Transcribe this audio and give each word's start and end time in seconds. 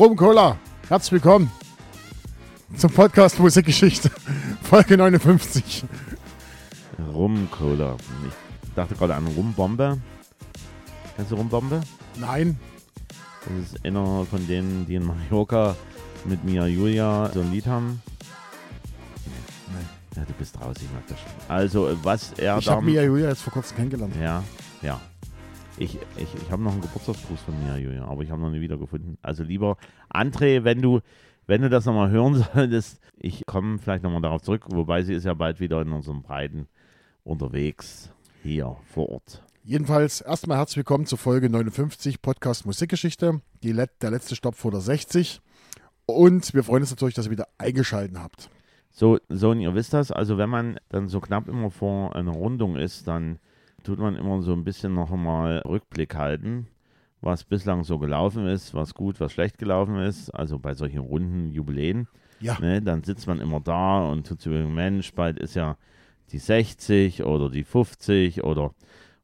Rum 0.00 0.16
Cola, 0.16 0.56
herzlich 0.88 1.12
willkommen 1.12 1.52
zum 2.74 2.90
Podcast 2.90 3.38
Musikgeschichte, 3.38 4.10
Folge 4.62 4.96
59. 4.96 5.84
Rum 7.12 7.46
Cola. 7.50 7.98
Ich 8.64 8.74
dachte 8.74 8.94
gerade 8.94 9.14
an 9.14 9.26
Rumbombe. 9.26 9.98
Kennst 11.16 11.32
du 11.32 11.34
Rumbombe? 11.34 11.82
Nein, 12.16 12.58
Das 13.44 13.74
ist 13.74 13.84
einer 13.84 14.24
von 14.24 14.46
denen, 14.46 14.86
die 14.86 14.94
in 14.94 15.04
Mallorca 15.04 15.76
mit 16.24 16.44
Mia 16.44 16.66
Julia 16.66 17.30
so 17.34 17.40
ein 17.42 17.52
Lied 17.52 17.66
haben. 17.66 18.00
Ja, 20.16 20.22
du 20.24 20.32
bist 20.38 20.58
raus, 20.58 20.76
ich 20.80 20.90
mag 20.94 21.06
das 21.08 21.18
schon. 21.20 21.30
Also, 21.46 21.90
was 22.02 22.32
er 22.38 22.56
ich 22.56 22.66
habe 22.70 22.80
Mia 22.80 23.02
Julia 23.02 23.28
jetzt 23.28 23.42
vor 23.42 23.52
kurzem 23.52 23.76
kennengelernt. 23.76 24.14
Ja, 24.18 24.42
ja. 24.80 24.98
Ich, 25.80 25.98
ich, 26.18 26.34
ich 26.34 26.50
habe 26.50 26.62
noch 26.62 26.72
einen 26.72 26.82
Geburtstagsgruß 26.82 27.40
von 27.40 27.58
Mia 27.64 27.78
Julia, 27.78 28.04
aber 28.04 28.22
ich 28.22 28.30
habe 28.30 28.42
noch 28.42 28.50
nie 28.50 28.60
wiedergefunden. 28.60 29.16
Also 29.22 29.42
lieber 29.42 29.78
André, 30.12 30.62
wenn 30.62 30.82
du, 30.82 31.00
wenn 31.46 31.62
du 31.62 31.70
das 31.70 31.86
nochmal 31.86 32.10
hören 32.10 32.34
solltest, 32.54 33.00
ich 33.16 33.46
komme 33.46 33.78
vielleicht 33.78 34.02
nochmal 34.02 34.20
darauf 34.20 34.42
zurück, 34.42 34.66
wobei 34.68 35.02
sie 35.02 35.14
ist 35.14 35.24
ja 35.24 35.32
bald 35.32 35.58
wieder 35.58 35.80
in 35.80 35.90
unseren 35.92 36.20
Breiten 36.20 36.68
unterwegs 37.24 38.12
hier 38.42 38.76
vor 38.92 39.08
Ort. 39.08 39.42
Jedenfalls 39.64 40.20
erstmal 40.20 40.58
herzlich 40.58 40.76
willkommen 40.76 41.06
zur 41.06 41.16
Folge 41.16 41.48
59 41.48 42.20
Podcast 42.20 42.66
Musikgeschichte, 42.66 43.40
die 43.62 43.72
Let 43.72 44.02
der 44.02 44.10
letzte 44.10 44.36
Stopp 44.36 44.56
vor 44.56 44.72
der 44.72 44.82
60. 44.82 45.40
Und 46.04 46.52
wir 46.52 46.62
freuen 46.62 46.82
uns 46.82 46.90
natürlich, 46.90 47.14
dass 47.14 47.24
ihr 47.24 47.32
wieder 47.32 47.48
eingeschaltet 47.56 48.18
habt. 48.18 48.50
So, 48.90 49.18
so, 49.30 49.52
und 49.52 49.60
ihr 49.60 49.74
wisst 49.74 49.94
das, 49.94 50.12
also 50.12 50.36
wenn 50.36 50.50
man 50.50 50.78
dann 50.90 51.08
so 51.08 51.20
knapp 51.20 51.48
immer 51.48 51.70
vor 51.70 52.14
einer 52.14 52.32
Rundung 52.32 52.76
ist, 52.76 53.08
dann 53.08 53.38
tut 53.82 53.98
man 53.98 54.16
immer 54.16 54.42
so 54.42 54.52
ein 54.52 54.64
bisschen 54.64 54.94
noch 54.94 55.10
einmal 55.10 55.58
Rückblick 55.66 56.14
halten, 56.14 56.68
was 57.20 57.44
bislang 57.44 57.84
so 57.84 57.98
gelaufen 57.98 58.46
ist, 58.46 58.74
was 58.74 58.94
gut, 58.94 59.20
was 59.20 59.32
schlecht 59.32 59.58
gelaufen 59.58 59.96
ist, 59.96 60.30
also 60.30 60.58
bei 60.58 60.74
solchen 60.74 61.00
runden 61.00 61.50
Jubiläen. 61.50 62.08
Ja, 62.40 62.58
Ne, 62.58 62.80
dann 62.80 63.02
sitzt 63.02 63.26
man 63.26 63.40
immer 63.40 63.60
da 63.60 64.02
und 64.04 64.26
tut 64.26 64.40
sich 64.40 64.52
Mensch, 64.52 65.12
bald 65.12 65.38
ist 65.38 65.54
ja 65.54 65.76
die 66.32 66.38
60 66.38 67.24
oder 67.24 67.50
die 67.50 67.64
50 67.64 68.44
oder 68.44 68.74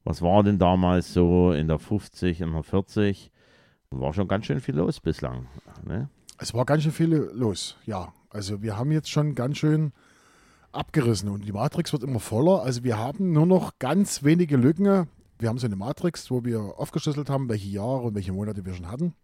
was 0.05 0.21
war 0.21 0.43
denn 0.43 0.59
damals 0.59 1.15
so 1.15 1.53
in 1.53 1.69
der 1.69 1.79
50, 1.79 2.43
in 2.43 2.53
der 2.53 2.63
40? 2.63 3.33
War 3.91 4.13
schon 4.13 4.29
ganz 4.29 4.47
schön 4.47 4.61
viel 4.61 4.77
los 4.77 5.01
bislang. 5.01 5.47
Ne? 5.85 6.11
es 6.39 6.55
war 6.55 6.65
ganz 6.65 6.83
schön 6.83 6.93
viel 6.93 7.15
los. 7.33 7.77
Ja, 7.87 8.13
also 8.31 8.63
wir 8.63 8.77
haben 8.77 8.93
jetzt 8.93 9.11
schon 9.11 9.35
ganz 9.35 9.59
schön 9.59 9.93
abgerissen 10.77 11.29
und 11.29 11.45
die 11.45 11.53
Matrix 11.53 11.93
wird 11.93 12.03
immer 12.03 12.21
voller. 12.21 12.63
Also 12.63 12.85
wir 12.85 12.99
haben 12.99 13.33
nur 13.33 13.47
noch 13.47 13.79
ganz 13.79 14.23
wenige 14.23 14.57
Lücken. 14.57 15.09
Wir 15.39 15.49
haben 15.49 15.59
so 15.59 15.67
eine 15.67 15.77
Matrix, 15.77 16.31
wo 16.31 16.45
wir 16.45 16.61
aufgeschlüsselt 16.79 17.29
haben, 17.31 17.49
welche 17.49 17.69
Jahre 17.69 18.03
und 18.03 18.15
welche 18.15 18.33
Monate 18.33 18.65
wir 18.65 18.75
schon 18.75 18.91
hatten. 18.91 19.15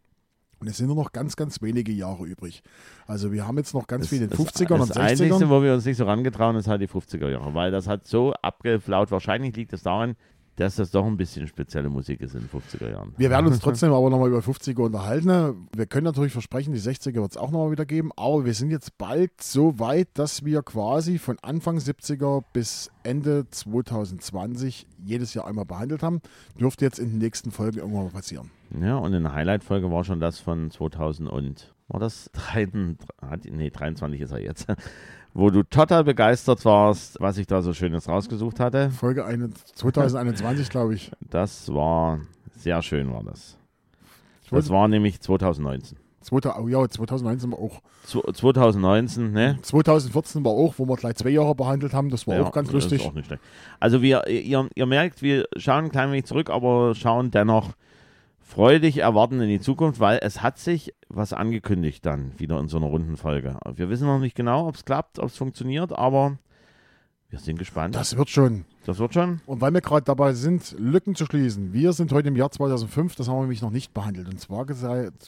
Und 0.62 0.68
es 0.68 0.76
sind 0.76 0.86
nur 0.86 0.94
noch 0.94 1.10
ganz, 1.10 1.34
ganz 1.34 1.60
wenige 1.60 1.90
Jahre 1.90 2.24
übrig. 2.24 2.62
Also 3.08 3.32
wir 3.32 3.48
haben 3.48 3.56
jetzt 3.56 3.74
noch 3.74 3.88
ganz 3.88 4.06
viel 4.08 4.22
in 4.22 4.28
den 4.28 4.38
50ern 4.38 4.78
das 4.78 4.90
und 4.90 4.96
Einzige, 4.96 5.34
60ern. 5.34 5.48
wo 5.48 5.60
wir 5.60 5.74
uns 5.74 5.84
nicht 5.84 5.96
so 5.96 6.04
rangetrauen, 6.04 6.54
ist 6.54 6.68
halt 6.68 6.80
die 6.80 6.86
50er 6.86 7.28
Jahre, 7.28 7.52
weil 7.52 7.72
das 7.72 7.88
hat 7.88 8.06
so 8.06 8.32
abgeflaut. 8.34 9.10
Wahrscheinlich 9.10 9.56
liegt 9.56 9.72
es 9.72 9.82
daran, 9.82 10.14
dass 10.56 10.76
das 10.76 10.90
doch 10.90 11.06
ein 11.06 11.16
bisschen 11.16 11.46
spezielle 11.46 11.88
Musik 11.88 12.20
ist 12.20 12.34
in 12.34 12.40
den 12.40 12.48
50er 12.48 12.90
Jahren. 12.90 13.14
Wir 13.16 13.30
werden 13.30 13.46
uns 13.46 13.60
trotzdem 13.60 13.92
aber 13.92 14.10
nochmal 14.10 14.28
über 14.28 14.40
50er 14.40 14.80
unterhalten. 14.82 15.68
Wir 15.74 15.86
können 15.86 16.04
natürlich 16.04 16.32
versprechen, 16.32 16.74
die 16.74 16.80
60er 16.80 17.14
wird 17.14 17.30
es 17.30 17.36
auch 17.36 17.50
nochmal 17.50 17.70
wieder 17.70 17.86
geben, 17.86 18.10
aber 18.16 18.44
wir 18.44 18.54
sind 18.54 18.70
jetzt 18.70 18.98
bald 18.98 19.42
so 19.42 19.78
weit, 19.78 20.08
dass 20.14 20.44
wir 20.44 20.62
quasi 20.62 21.18
von 21.18 21.38
Anfang 21.42 21.78
70er 21.78 22.44
bis 22.52 22.90
Ende 23.02 23.46
2020 23.50 24.86
jedes 25.04 25.34
Jahr 25.34 25.46
einmal 25.46 25.64
behandelt 25.64 26.02
haben. 26.02 26.20
Dürfte 26.58 26.84
jetzt 26.84 26.98
in 26.98 27.10
den 27.10 27.18
nächsten 27.18 27.50
Folgen 27.50 27.78
irgendwann 27.78 28.04
mal 28.04 28.10
passieren. 28.10 28.50
Ja, 28.80 28.96
und 28.96 29.12
in 29.12 29.22
der 29.22 29.34
Highlight-Folge 29.34 29.90
war 29.90 30.04
schon 30.04 30.20
das 30.20 30.38
von 30.38 30.70
2000 30.70 31.28
und, 31.28 31.74
war 31.88 32.00
das 32.00 32.30
3, 32.34 32.68
nee, 33.50 33.70
23 33.70 34.20
ist 34.20 34.32
er 34.32 34.40
jetzt, 34.40 34.66
wo 35.34 35.50
du 35.50 35.62
total 35.62 36.04
begeistert 36.04 36.64
warst, 36.64 37.20
was 37.20 37.38
ich 37.38 37.46
da 37.46 37.62
so 37.62 37.72
Schönes 37.72 38.08
rausgesucht 38.08 38.60
hatte. 38.60 38.90
Folge 38.90 39.24
eine- 39.24 39.50
2021, 39.74 40.68
glaube 40.68 40.94
ich. 40.94 41.10
Das 41.30 41.72
war, 41.72 42.20
sehr 42.56 42.82
schön 42.82 43.12
war 43.12 43.22
das. 43.22 43.56
Das 44.50 44.68
war 44.68 44.86
nämlich 44.88 45.20
2019. 45.20 45.96
2000, 46.20 46.62
oh 46.64 46.68
ja, 46.68 46.88
2019 46.88 47.50
war 47.50 47.58
auch. 47.58 47.80
Zwo- 48.06 48.32
2019, 48.32 49.32
ne? 49.32 49.58
2014 49.62 50.44
war 50.44 50.52
auch, 50.52 50.74
wo 50.76 50.86
wir 50.86 50.96
gleich 50.96 51.16
zwei 51.16 51.30
Jahre 51.30 51.54
behandelt 51.54 51.94
haben. 51.94 52.10
Das 52.10 52.26
war 52.26 52.36
Ja, 52.36 52.42
auch 52.42 52.52
ganz 52.52 52.70
lustig. 52.70 53.04
Auch. 53.04 53.12
Also 53.80 54.02
wir, 54.02 54.26
ihr, 54.28 54.68
ihr 54.74 54.86
merkt, 54.86 55.22
wir 55.22 55.46
schauen 55.56 55.86
ein 55.86 55.90
klein 55.90 56.10
wenig 56.12 56.26
zurück, 56.26 56.50
aber 56.50 56.94
schauen 56.94 57.30
dennoch 57.32 57.70
freudig 58.42 58.98
erwarten 58.98 59.40
in 59.40 59.48
die 59.48 59.60
Zukunft, 59.60 60.00
weil 60.00 60.18
es 60.22 60.42
hat 60.42 60.58
sich 60.58 60.92
was 61.08 61.32
angekündigt 61.32 62.04
dann 62.04 62.38
wieder 62.38 62.58
in 62.60 62.68
so 62.68 62.76
einer 62.76 62.86
runden 62.86 63.16
Folge. 63.16 63.58
Wir 63.74 63.88
wissen 63.88 64.06
noch 64.06 64.18
nicht 64.18 64.34
genau, 64.36 64.68
ob 64.68 64.74
es 64.74 64.84
klappt, 64.84 65.18
ob 65.18 65.26
es 65.26 65.36
funktioniert, 65.36 65.92
aber 65.92 66.38
wir 67.30 67.38
sind 67.38 67.58
gespannt. 67.58 67.94
Das, 67.94 68.10
Das 68.10 68.18
wird 68.18 68.28
schon. 68.28 68.66
wird 68.84 69.14
schon. 69.14 69.40
Und 69.46 69.60
weil 69.62 69.72
wir 69.72 69.80
gerade 69.80 70.04
dabei 70.04 70.34
sind, 70.34 70.74
Lücken 70.78 71.14
zu 71.14 71.24
schließen. 71.24 71.72
Wir 71.72 71.94
sind 71.94 72.12
heute 72.12 72.28
im 72.28 72.36
Jahr 72.36 72.50
2005, 72.50 73.14
das 73.16 73.28
haben 73.28 73.36
wir 73.36 73.40
nämlich 73.42 73.62
noch 73.62 73.70
nicht 73.70 73.94
behandelt. 73.94 74.28
Und 74.28 74.38
zwar, 74.38 74.66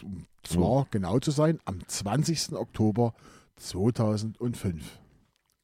um 0.03 0.27
zwar 0.43 0.87
genau 0.91 1.19
zu 1.19 1.31
sein, 1.31 1.61
am 1.65 1.79
20. 1.87 2.53
Oktober 2.55 3.15
2005. 3.57 4.99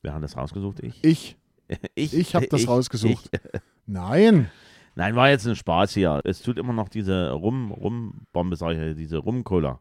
Wir 0.02 0.14
haben 0.14 0.22
das 0.22 0.36
rausgesucht, 0.36 0.80
ich. 0.80 1.04
Ich, 1.04 1.36
Ich, 1.94 2.14
ich 2.14 2.34
habe 2.34 2.46
das 2.48 2.62
ich- 2.62 2.68
rausgesucht. 2.68 3.28
ich. 3.32 3.60
Nein, 3.86 4.50
Nein, 4.96 5.16
war 5.16 5.30
jetzt 5.30 5.46
ein 5.46 5.56
Spaß 5.56 5.92
hier. 5.94 6.20
Es 6.24 6.42
tut 6.42 6.58
immer 6.58 6.72
noch 6.72 6.88
diese 6.88 7.30
Rum, 7.30 7.70
Rumbombe, 7.70 8.56
sag 8.56 8.72
ich, 8.76 8.96
diese 8.96 9.18
Rumcola 9.18 9.80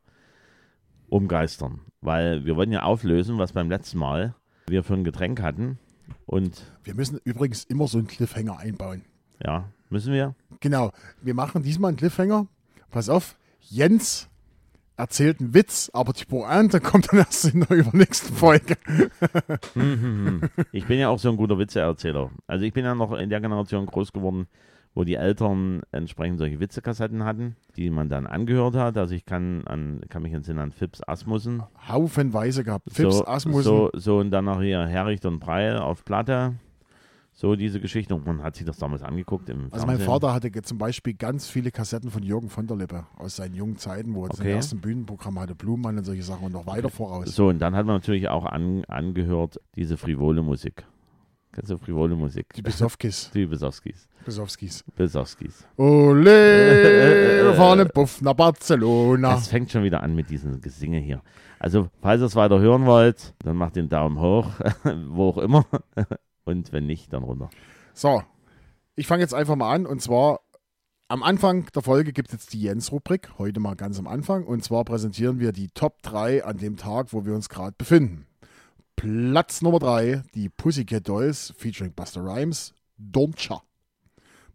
umgeistern. 1.09 1.81
Weil 2.01 2.45
wir 2.45 2.55
wollen 2.55 2.71
ja 2.71 2.83
auflösen, 2.83 3.37
was 3.37 3.53
beim 3.53 3.69
letzten 3.69 3.97
Mal 3.97 4.35
wir 4.67 4.83
für 4.83 4.93
ein 4.93 5.03
Getränk 5.03 5.41
hatten. 5.41 5.79
Und 6.25 6.71
wir 6.83 6.95
müssen 6.95 7.19
übrigens 7.23 7.63
immer 7.65 7.87
so 7.87 7.97
einen 7.97 8.07
Cliffhanger 8.07 8.57
einbauen. 8.59 9.03
ja, 9.43 9.65
müssen 9.89 10.13
wir? 10.13 10.35
Genau, 10.59 10.91
wir 11.21 11.33
machen 11.33 11.63
diesmal 11.63 11.89
einen 11.89 11.97
Cliffhanger. 11.97 12.47
Pass 12.91 13.09
auf, 13.09 13.35
Jens 13.61 14.29
erzählt 14.97 15.39
einen 15.39 15.53
Witz, 15.53 15.89
aber 15.93 16.13
die 16.13 16.25
Pointe 16.25 16.79
kommt 16.81 17.11
dann 17.11 17.19
erst 17.19 17.45
in 17.45 17.61
der 17.61 17.77
übernächsten 17.77 18.35
Folge. 18.35 18.77
Ich 20.71 20.85
bin 20.85 20.99
ja 20.99 21.09
auch 21.09 21.19
so 21.19 21.29
ein 21.29 21.37
guter 21.37 21.57
Witzeerzähler. 21.57 22.31
Also 22.47 22.65
ich 22.65 22.73
bin 22.73 22.85
ja 22.85 22.93
noch 22.95 23.13
in 23.13 23.29
der 23.29 23.39
Generation 23.41 23.85
groß 23.85 24.11
geworden, 24.13 24.47
wo 24.95 25.03
die 25.03 25.15
Eltern 25.15 25.81
entsprechend 25.91 26.39
solche 26.39 26.59
Witzekassetten 26.59 27.23
hatten, 27.23 27.55
die 27.75 27.89
man 27.89 28.09
dann 28.09 28.27
angehört 28.27 28.75
hat. 28.75 28.97
Also 28.97 29.13
ich 29.15 29.25
kann, 29.25 29.65
an, 29.65 30.01
kann 30.09 30.23
mich 30.23 30.33
entsinnen 30.33 30.59
an 30.59 30.71
Fips 30.71 31.01
Asmussen. 31.07 31.63
Haufenweise 31.87 32.63
gehabt. 32.63 32.91
Fips, 32.91 33.17
so, 33.17 33.25
Asmussen. 33.27 33.63
So, 33.63 33.89
so 33.93 34.17
und 34.17 34.31
dann 34.31 34.45
noch 34.45 34.61
hier 34.61 34.85
Herricht 34.85 35.25
und 35.25 35.39
Breil 35.39 35.77
auf 35.77 36.03
Platte. 36.03 36.55
So 37.31 37.55
diese 37.55 37.79
Geschichte. 37.79 38.13
Und 38.15 38.25
man 38.25 38.43
hat 38.43 38.57
sich 38.57 38.65
das 38.65 38.77
damals 38.77 39.01
angeguckt 39.01 39.47
im 39.49 39.69
Also 39.71 39.85
mein 39.85 39.95
Fernsehen. 39.97 40.05
Vater 40.07 40.33
hatte 40.33 40.51
zum 40.63 40.77
Beispiel 40.77 41.13
ganz 41.13 41.47
viele 41.47 41.71
Kassetten 41.71 42.11
von 42.11 42.21
Jürgen 42.21 42.49
von 42.49 42.67
der 42.67 42.75
Lippe 42.75 43.05
aus 43.15 43.37
seinen 43.37 43.53
jungen 43.55 43.77
Zeiten, 43.77 44.13
wo 44.13 44.23
er 44.25 44.31
Okay. 44.31 44.37
sein 44.37 44.47
ersten 44.47 44.81
Bühnenprogramm 44.81 45.39
hatte, 45.39 45.55
Blumenmann 45.55 45.97
und 45.99 46.03
solche 46.03 46.23
Sachen 46.23 46.47
und 46.47 46.51
noch 46.51 46.65
weiter 46.67 46.89
voraus. 46.89 47.33
So, 47.33 47.47
und 47.47 47.59
dann 47.59 47.75
hat 47.75 47.85
man 47.85 47.95
natürlich 47.95 48.27
auch 48.27 48.45
an, 48.45 48.83
angehört 48.89 49.61
diese 49.75 49.95
frivole 49.95 50.41
Musik. 50.41 50.83
Du 51.67 51.77
frivole 51.77 52.15
Musik? 52.15 52.53
Die 52.53 52.61
Besowskis. 52.61 53.31
Die 53.33 53.45
Besowskis. 53.45 54.07
Besowskis. 54.25 54.83
Besowskis. 54.95 55.65
Ole, 55.77 57.43
wir 57.43 57.53
fahren 57.55 57.79
im 57.79 57.89
Puff 57.89 58.21
nach 58.21 58.33
Barcelona. 58.33 59.35
Es 59.35 59.47
fängt 59.47 59.71
schon 59.71 59.83
wieder 59.83 60.01
an 60.01 60.15
mit 60.15 60.29
diesem 60.29 60.61
Gesinge 60.61 60.99
hier. 60.99 61.21
Also, 61.59 61.89
falls 62.01 62.21
ihr 62.21 62.25
es 62.25 62.35
weiter 62.35 62.59
hören 62.59 62.85
wollt, 62.85 63.33
dann 63.39 63.57
macht 63.57 63.75
den 63.75 63.89
Daumen 63.89 64.19
hoch, 64.19 64.47
wo 65.09 65.29
auch 65.29 65.37
immer. 65.37 65.65
Und 66.45 66.71
wenn 66.71 66.85
nicht, 66.85 67.11
dann 67.11 67.23
runter. 67.23 67.49
So, 67.93 68.23
ich 68.95 69.07
fange 69.07 69.21
jetzt 69.21 69.33
einfach 69.33 69.55
mal 69.55 69.73
an 69.73 69.85
und 69.85 70.01
zwar 70.01 70.39
am 71.11 71.23
Anfang 71.23 71.65
der 71.73 71.81
Folge 71.81 72.13
gibt 72.13 72.29
es 72.29 72.33
jetzt 72.33 72.53
die 72.53 72.61
Jens-Rubrik, 72.61 73.31
heute 73.39 73.59
mal 73.59 73.75
ganz 73.75 73.97
am 73.97 74.07
Anfang. 74.07 74.45
Und 74.45 74.63
zwar 74.63 74.85
präsentieren 74.85 75.39
wir 75.39 75.51
die 75.51 75.69
Top 75.69 76.03
3 76.03 76.45
an 76.45 76.57
dem 76.57 76.77
Tag, 76.77 77.13
wo 77.13 77.25
wir 77.25 77.33
uns 77.33 77.49
gerade 77.49 77.73
befinden. 77.75 78.27
Platz 78.99 79.61
Nummer 79.61 79.79
3, 79.79 80.23
die 80.35 80.49
Pussycat 80.49 81.07
Dolls 81.07 81.53
featuring 81.55 81.93
Buster 81.93 82.21
Rhymes, 82.21 82.73
Doncha. 82.97 83.63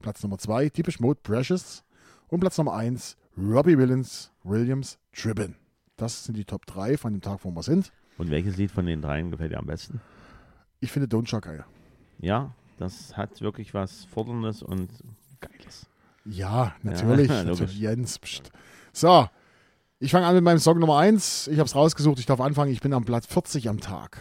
Platz 0.00 0.23
Nummer 0.23 0.37
2, 0.37 0.69
Typisch 0.69 1.00
Mode 1.00 1.19
Precious. 1.23 1.82
Und 2.29 2.41
Platz 2.41 2.58
Nummer 2.58 2.75
1, 2.75 3.17
Robbie 3.38 3.79
Williams, 3.79 4.31
Williams 4.43 4.99
Tribbin. 5.14 5.55
Das 5.96 6.25
sind 6.25 6.37
die 6.37 6.44
Top 6.44 6.67
3 6.67 6.99
von 6.99 7.14
dem 7.14 7.23
Tag, 7.23 7.38
wo 7.44 7.50
wir 7.52 7.62
sind. 7.62 7.91
Und 8.19 8.31
welches 8.31 8.58
Lied 8.58 8.70
von 8.70 8.85
den 8.85 9.00
dreien 9.00 9.31
gefällt 9.31 9.52
dir 9.52 9.58
am 9.58 9.64
besten? 9.64 10.02
Ich 10.81 10.93
finde 10.93 11.08
Doncha 11.08 11.40
geil. 11.40 11.64
Ja, 12.19 12.55
das 12.76 13.17
hat 13.17 13.40
wirklich 13.40 13.73
was 13.73 14.05
Forderndes 14.05 14.62
und 14.62 14.90
Geiles. 15.40 15.87
Ja, 16.26 16.75
natürlich. 16.82 17.31
Ja, 17.31 17.44
natürlich 17.44 17.79
Jens. 17.79 18.19
Pst. 18.19 18.52
So, 18.93 19.26
ich 19.99 20.11
fange 20.11 20.26
an 20.26 20.35
mit 20.35 20.44
meinem 20.44 20.58
Song 20.58 20.79
Nummer 20.79 20.99
1. 20.99 21.49
Ich 21.49 21.58
habe 21.58 21.67
es 21.67 21.75
rausgesucht, 21.75 22.19
ich 22.19 22.26
darf 22.26 22.41
anfangen. 22.41 22.73
Ich 22.73 22.81
bin 22.81 22.93
am 22.93 23.05
Platz 23.05 23.26
40 23.26 23.69
am 23.69 23.81
Tag. 23.81 24.19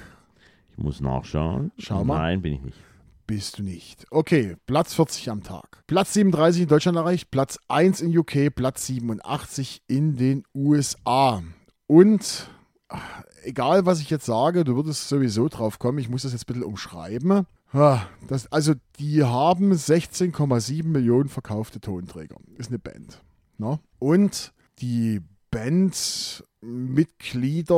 Ich 0.71 0.77
muss 0.77 1.01
nachschauen. 1.01 1.71
Schau 1.77 2.03
mal. 2.03 2.17
Nein, 2.17 2.41
bin 2.41 2.53
ich 2.53 2.61
nicht. 2.61 2.77
Bist 3.25 3.57
du 3.59 3.63
nicht. 3.63 4.05
Okay, 4.11 4.57
Platz 4.65 4.93
40 4.95 5.29
am 5.29 5.43
Tag. 5.43 5.83
Platz 5.87 6.13
37 6.13 6.63
in 6.63 6.67
Deutschland 6.67 6.97
erreicht, 6.97 7.31
Platz 7.31 7.57
1 7.69 8.01
in 8.01 8.17
UK, 8.17 8.53
Platz 8.53 8.85
87 8.87 9.81
in 9.87 10.17
den 10.17 10.43
USA. 10.53 11.41
Und 11.87 12.49
ach, 12.89 13.23
egal, 13.43 13.85
was 13.85 14.01
ich 14.01 14.09
jetzt 14.09 14.25
sage, 14.25 14.63
du 14.63 14.75
würdest 14.75 15.07
sowieso 15.07 15.47
drauf 15.47 15.79
kommen. 15.79 15.99
Ich 15.99 16.09
muss 16.09 16.23
das 16.23 16.33
jetzt 16.33 16.43
ein 16.43 16.53
bisschen 16.53 16.63
umschreiben. 16.63 17.45
Ah, 17.71 18.01
Das, 18.27 18.51
also, 18.51 18.73
die 18.99 19.23
haben 19.23 19.71
16,7 19.71 20.83
Millionen 20.85 21.29
verkaufte 21.29 21.79
Tonträger. 21.79 22.35
Ist 22.57 22.69
eine 22.69 22.79
Band. 22.79 23.23
Ne? 23.57 23.79
Und 23.99 24.53
die 24.79 25.21
Bandmitglieder, 25.53 27.75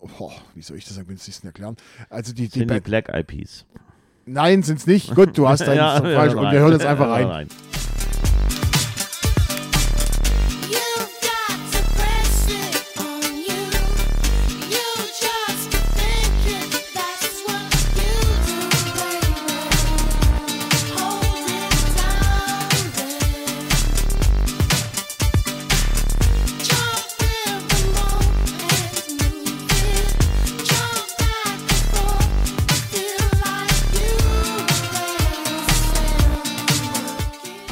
oh, 0.00 0.32
wie 0.54 0.62
soll 0.62 0.76
ich 0.76 0.84
das 0.86 0.98
am 0.98 1.06
günstigsten 1.06 1.48
erklären? 1.48 1.76
Also 2.10 2.32
die, 2.32 2.48
die 2.48 2.58
Sind 2.58 2.62
die 2.62 2.66
Band, 2.66 2.84
Black 2.84 3.08
Eyed 3.08 3.26
Peas. 3.26 3.64
nein, 4.26 4.62
sind 4.62 4.78
es 4.78 4.86
nicht. 4.86 5.14
Gut, 5.14 5.36
du 5.36 5.48
hast 5.48 5.60
deinen 5.66 5.76
Ja, 5.76 6.00
falsch. 6.00 6.34
ja, 6.34 6.40
Und 6.40 6.52
wir 6.52 6.60
hören 6.60 6.72
jetzt 6.72 6.86
einfach 6.86 7.08
rein. 7.10 7.48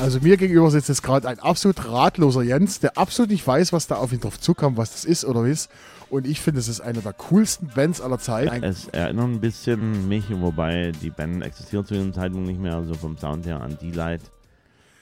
Also 0.06 0.20
mir 0.20 0.36
gegenüber 0.36 0.70
sitzt 0.70 0.88
jetzt 0.88 1.02
gerade 1.02 1.26
ein 1.26 1.40
absolut 1.40 1.84
ratloser 1.84 2.44
Jens, 2.44 2.78
der 2.78 2.96
absolut 2.96 3.32
nicht 3.32 3.44
weiß, 3.44 3.72
was 3.72 3.88
da 3.88 3.96
auf 3.96 4.12
ihn 4.12 4.20
drauf 4.20 4.38
zukommt, 4.38 4.76
was 4.76 4.92
das 4.92 5.04
ist 5.04 5.24
oder 5.24 5.44
ist. 5.44 5.68
Und 6.10 6.28
ich 6.28 6.40
finde, 6.40 6.60
es 6.60 6.68
ist 6.68 6.80
eine 6.80 7.00
der 7.00 7.12
coolsten 7.12 7.66
Bands 7.74 8.00
aller 8.00 8.20
Zeiten. 8.20 8.62
Es 8.62 8.86
erinnert 8.86 9.24
ein 9.24 9.40
bisschen 9.40 10.06
mich, 10.06 10.26
wobei 10.30 10.92
die 11.02 11.10
Band 11.10 11.42
existiert 11.42 11.88
zu 11.88 11.94
dem 11.94 12.12
Zeitpunkt 12.12 12.46
nicht 12.46 12.60
mehr, 12.60 12.76
also 12.76 12.94
vom 12.94 13.18
Sound 13.18 13.46
her 13.46 13.60
an 13.60 13.78
D-Light. 13.82 14.20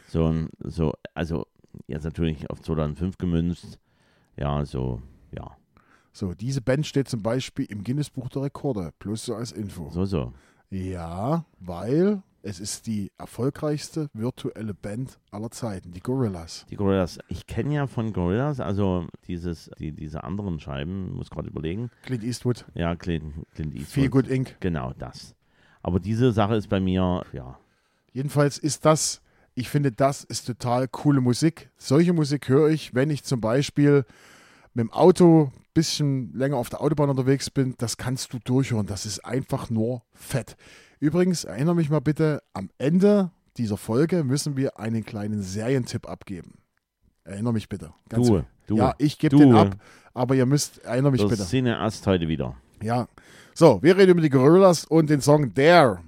So, 0.09 0.47
so, 0.61 0.95
also 1.13 1.47
jetzt 1.87 2.05
natürlich 2.05 2.49
auf 2.49 2.63
2005 2.63 3.19
gemünzt. 3.19 3.79
Ja, 4.39 4.65
so, 4.65 5.03
ja, 5.33 5.55
So, 6.15 6.33
diese 6.33 6.63
Band 6.63 6.87
steht 6.87 7.11
zum 7.11 7.23
Beispiel 7.23 7.67
im 7.67 7.85
Guinness-Buch 7.85 8.31
der 8.31 8.45
Rekorde, 8.45 8.91
plus 8.99 9.27
so 9.27 9.35
als 9.35 9.53
Info. 9.53 9.91
so, 9.91 10.07
so. 10.07 10.33
Ja, 10.71 11.45
weil 11.61 12.23
es 12.45 12.61
ist 12.61 12.87
die 12.87 13.11
erfolgreichste 13.19 14.09
virtuelle 14.13 14.75
Band 14.75 15.19
aller 15.31 15.51
Zeiten, 15.51 15.93
die 15.93 16.01
Gorillas. 16.01 16.67
Die 16.71 16.77
Gorillas, 16.77 17.19
ich 17.29 17.47
kenne 17.47 17.75
ja 17.75 17.87
von 17.87 18.13
Gorillas, 18.13 18.61
also 18.61 19.07
dieses, 19.27 19.71
die, 19.79 19.93
diese 19.93 20.25
anderen 20.25 20.61
Scheiben, 20.61 21.15
muss 21.15 21.31
gerade 21.31 21.49
überlegen. 21.49 21.91
Clint 22.03 22.23
Eastwood, 22.23 22.67
Ja, 22.75 22.95
Clint, 22.97 23.33
Clint 23.55 23.75
Eastwood. 23.75 23.93
Feel 23.93 24.11
Good 24.11 24.29
Inc. 24.29 24.57
Genau 24.61 24.93
das. 24.99 25.35
Aber 25.83 26.01
diese 26.01 26.33
Sache 26.33 26.57
ist 26.57 26.69
bei 26.69 26.81
mir, 26.81 27.25
ja, 27.33 27.59
Jedenfalls 28.13 28.59
ist 28.59 28.85
das, 28.85 29.23
ich 29.55 29.69
finde, 29.69 29.91
das 29.91 30.23
ist 30.23 30.47
total 30.47 30.87
coole 30.87 31.21
Musik. 31.21 31.71
Solche 31.77 32.13
Musik 32.13 32.49
höre 32.49 32.69
ich, 32.69 32.95
wenn 32.95 33.11
ich 33.11 33.25
zum 33.25 33.41
Beispiel 33.41 34.05
mit 34.73 34.85
dem 34.85 34.93
Auto 34.93 35.51
ein 35.53 35.63
bisschen 35.75 36.33
länger 36.33 36.57
auf 36.57 36.69
der 36.69 36.81
Autobahn 36.81 37.11
unterwegs 37.11 37.51
bin. 37.51 37.75
Das 37.79 37.97
kannst 37.97 38.33
du 38.33 38.39
durchhören. 38.39 38.87
Das 38.87 39.05
ist 39.05 39.25
einfach 39.25 39.69
nur 39.69 40.03
fett. 40.13 40.57
Übrigens, 41.05 41.45
erinnere 41.45 41.75
mich 41.75 41.91
mal 41.91 42.01
bitte, 42.01 42.43
am 42.55 42.71
Ende 42.79 43.31
dieser 43.59 43.77
Folge 43.77 44.25
müssen 44.25 44.57
wir 44.57 44.79
einen 44.81 45.05
kleinen 45.05 45.43
Serientipp 45.43 46.09
abgeben. 46.09 46.55
Erinnere 47.25 47.53
mich 47.53 47.69
bitte. 47.69 47.93
Ganz 48.09 48.27
du, 48.27 48.43
du, 48.67 48.77
ja, 48.79 48.95
ich 48.97 49.19
gebe 49.19 49.37
den 49.37 49.55
ab, 49.55 49.77
aber 50.15 50.35
ihr 50.35 50.47
müsst, 50.47 50.79
erinnere 50.79 51.13
mich 51.13 51.21
das 51.21 51.29
bitte. 51.29 51.45
Cineast 51.45 52.07
heute 52.07 52.27
wieder. 52.27 52.57
Ja. 52.83 53.07
So, 53.53 53.83
wir 53.83 53.99
reden 53.99 54.13
über 54.13 54.23
die 54.23 54.31
Gorillas 54.31 54.87
und 54.87 55.11
den 55.11 55.21
Song 55.21 55.53
Dare. 55.53 55.99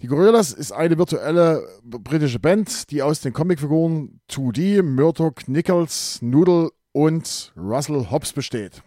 Die 0.00 0.06
Gorillas 0.06 0.54
ist 0.54 0.72
eine 0.72 0.96
virtuelle 0.96 1.62
britische 1.82 2.38
Band, 2.38 2.90
die 2.90 3.02
aus 3.02 3.20
den 3.20 3.34
Comicfiguren 3.34 4.18
2D, 4.30 4.82
Murdoch, 4.82 5.34
Nichols, 5.46 6.22
Noodle 6.22 6.70
und 6.92 7.52
Russell 7.54 8.06
Hobbs 8.10 8.32
besteht. 8.32 8.82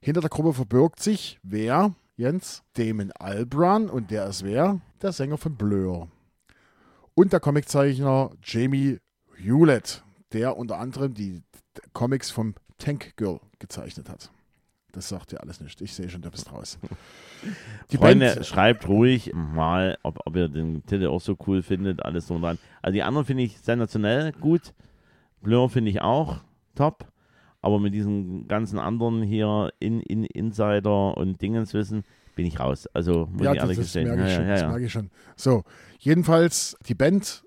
Hinter 0.00 0.22
der 0.22 0.30
Gruppe 0.30 0.54
verbirgt 0.54 1.00
sich 1.00 1.38
wer? 1.44 1.94
Jens? 2.16 2.62
Damon 2.74 3.10
Albarn 3.12 3.90
und 3.90 4.10
der 4.10 4.26
ist 4.26 4.44
wer? 4.44 4.80
Der 5.02 5.12
Sänger 5.12 5.36
von 5.36 5.56
Blur. 5.56 6.08
Und 7.14 7.32
der 7.32 7.40
Comiczeichner 7.40 8.30
Jamie 8.42 8.98
Hewlett, 9.36 10.04
der 10.32 10.56
unter 10.56 10.78
anderem 10.78 11.14
die 11.14 11.42
Comics 11.92 12.30
vom 12.30 12.54
Tank 12.78 13.16
Girl 13.16 13.40
gezeichnet 13.58 14.08
hat. 14.08 14.30
Das 14.92 15.08
sagt 15.08 15.32
ja 15.32 15.40
alles 15.40 15.60
nicht. 15.60 15.80
Ich 15.80 15.92
sehe 15.92 16.08
schon, 16.08 16.22
du 16.22 16.30
bist 16.30 16.52
raus. 16.52 16.78
Die 17.90 17.96
Freunde, 17.96 18.32
Band, 18.32 18.46
schreibt 18.46 18.88
ruhig 18.88 19.32
mal, 19.34 19.98
ob, 20.04 20.20
ob 20.24 20.36
ihr 20.36 20.48
den 20.48 20.86
Titel 20.86 21.08
auch 21.08 21.20
so 21.20 21.36
cool 21.46 21.62
findet, 21.62 22.02
alles 22.04 22.28
so 22.28 22.38
dran. 22.38 22.58
Also 22.80 22.94
die 22.94 23.02
anderen 23.02 23.26
finde 23.26 23.42
ich 23.42 23.58
sensationell 23.58 24.32
gut. 24.32 24.72
Blur 25.42 25.68
finde 25.68 25.90
ich 25.90 26.00
auch 26.00 26.40
top. 26.76 27.06
Aber 27.64 27.80
mit 27.80 27.94
diesen 27.94 28.46
ganzen 28.46 28.78
anderen 28.78 29.22
hier 29.22 29.72
in, 29.80 30.00
in 30.00 30.24
Insider 30.24 31.16
und 31.16 31.40
Dingenswissen 31.40 32.04
bin 32.36 32.44
ich 32.44 32.60
raus. 32.60 32.86
Also 32.92 33.26
muss 33.32 33.42
ja, 33.44 33.52
ich 33.52 33.56
das, 33.58 33.62
ehrlich 33.64 33.76
das 33.78 33.86
gestehen. 33.86 34.08
merke 34.08 34.24
ich 34.26 34.28
Ja, 34.28 34.36
schon. 34.36 34.44
ja, 34.44 34.50
Das 34.50 34.60
ja, 34.60 34.66
ja. 34.66 34.70
merke 34.70 34.84
ich 34.84 34.92
schon. 34.92 35.10
So, 35.34 35.64
jedenfalls, 35.98 36.76
die 36.86 36.94
Band 36.94 37.42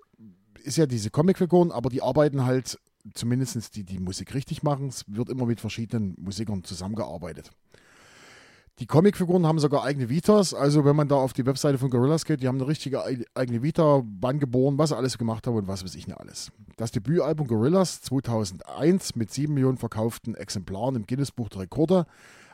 ist 0.64 0.78
ja 0.78 0.88
diese 0.88 1.12
Comicfiguren, 1.12 1.72
aber 1.72 1.90
die 1.92 2.02
arbeiten 2.02 2.46
halt 2.46 2.80
zumindest 3.14 3.76
die, 3.76 3.84
die 3.84 4.00
Musik 4.00 4.34
richtig 4.34 4.64
machen. 4.64 4.88
Es 4.88 5.06
wird 5.08 5.30
immer 5.30 5.46
mit 5.46 5.62
verschiedenen 5.62 6.16
Musikern 6.20 6.64
zusammengearbeitet. 6.64 7.52
Die 8.80 8.86
Comicfiguren 8.86 9.48
haben 9.48 9.58
sogar 9.58 9.84
eigene 9.84 10.08
Vitas. 10.08 10.54
Also, 10.54 10.86
wenn 10.86 10.96
man 10.96 11.08
da 11.08 11.16
auf 11.16 11.34
die 11.34 11.46
Webseite 11.48 11.80
von 11.80 11.90
Gorillas 11.90 12.26
geht, 12.26 12.44
die 12.44 12.48
haben 12.48 12.58
eine 12.60 12.68
richtige 12.68 13.04
eig- 13.04 13.26
eigene 13.34 13.64
Vita, 13.64 14.04
wann 14.22 14.40
geboren, 14.40 14.78
was 14.78 14.90
sie 14.90 14.96
alles 14.98 15.18
gemacht 15.18 15.48
haben 15.48 15.56
und 15.56 15.68
was 15.68 15.84
weiß 15.84 15.96
ich 15.96 16.06
nicht 16.08 16.20
alles. 16.20 16.52
Das 16.76 16.92
Debütalbum 16.92 17.48
Gorillas 17.48 18.02
2001 18.02 19.16
mit 19.16 19.32
7 19.32 19.52
Millionen 19.52 19.78
verkauften 19.78 20.36
Exemplaren 20.36 20.96
im 20.96 21.08
Guinness-Buch 21.08 21.50
der 21.50 21.62
Rekorde 21.62 22.06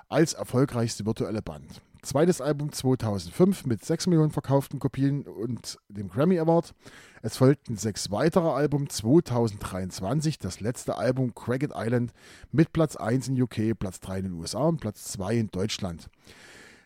als 0.08 0.34
erfolgreichste 0.34 1.06
virtuelle 1.06 1.42
Band. 1.42 1.82
Zweites 2.04 2.42
Album 2.42 2.70
2005 2.70 3.66
mit 3.66 3.86
6 3.86 4.08
Millionen 4.08 4.32
verkauften 4.32 4.78
Kopien 4.78 5.24
und 5.24 5.78
dem 5.88 6.10
Grammy 6.10 6.38
Award. 6.38 6.76
Es 7.22 7.38
folgten 7.38 7.78
sechs 7.78 8.12
weitere 8.12 8.50
Alben 8.50 8.90
2023, 8.90 10.38
das 10.38 10.60
letzte 10.60 10.98
Album 10.98 11.34
Cracked 11.34 11.72
Island 11.74 12.12
mit 12.52 12.74
Platz 12.74 12.98
1 12.98 13.30
in 13.30 13.42
UK, 13.42 13.80
Platz 13.80 14.02
3 14.02 14.18
in 14.18 14.24
den 14.26 14.34
USA 14.34 14.64
und 14.64 14.82
Platz 14.82 15.06
2 15.14 15.36
in 15.38 15.48
Deutschland. 15.48 16.10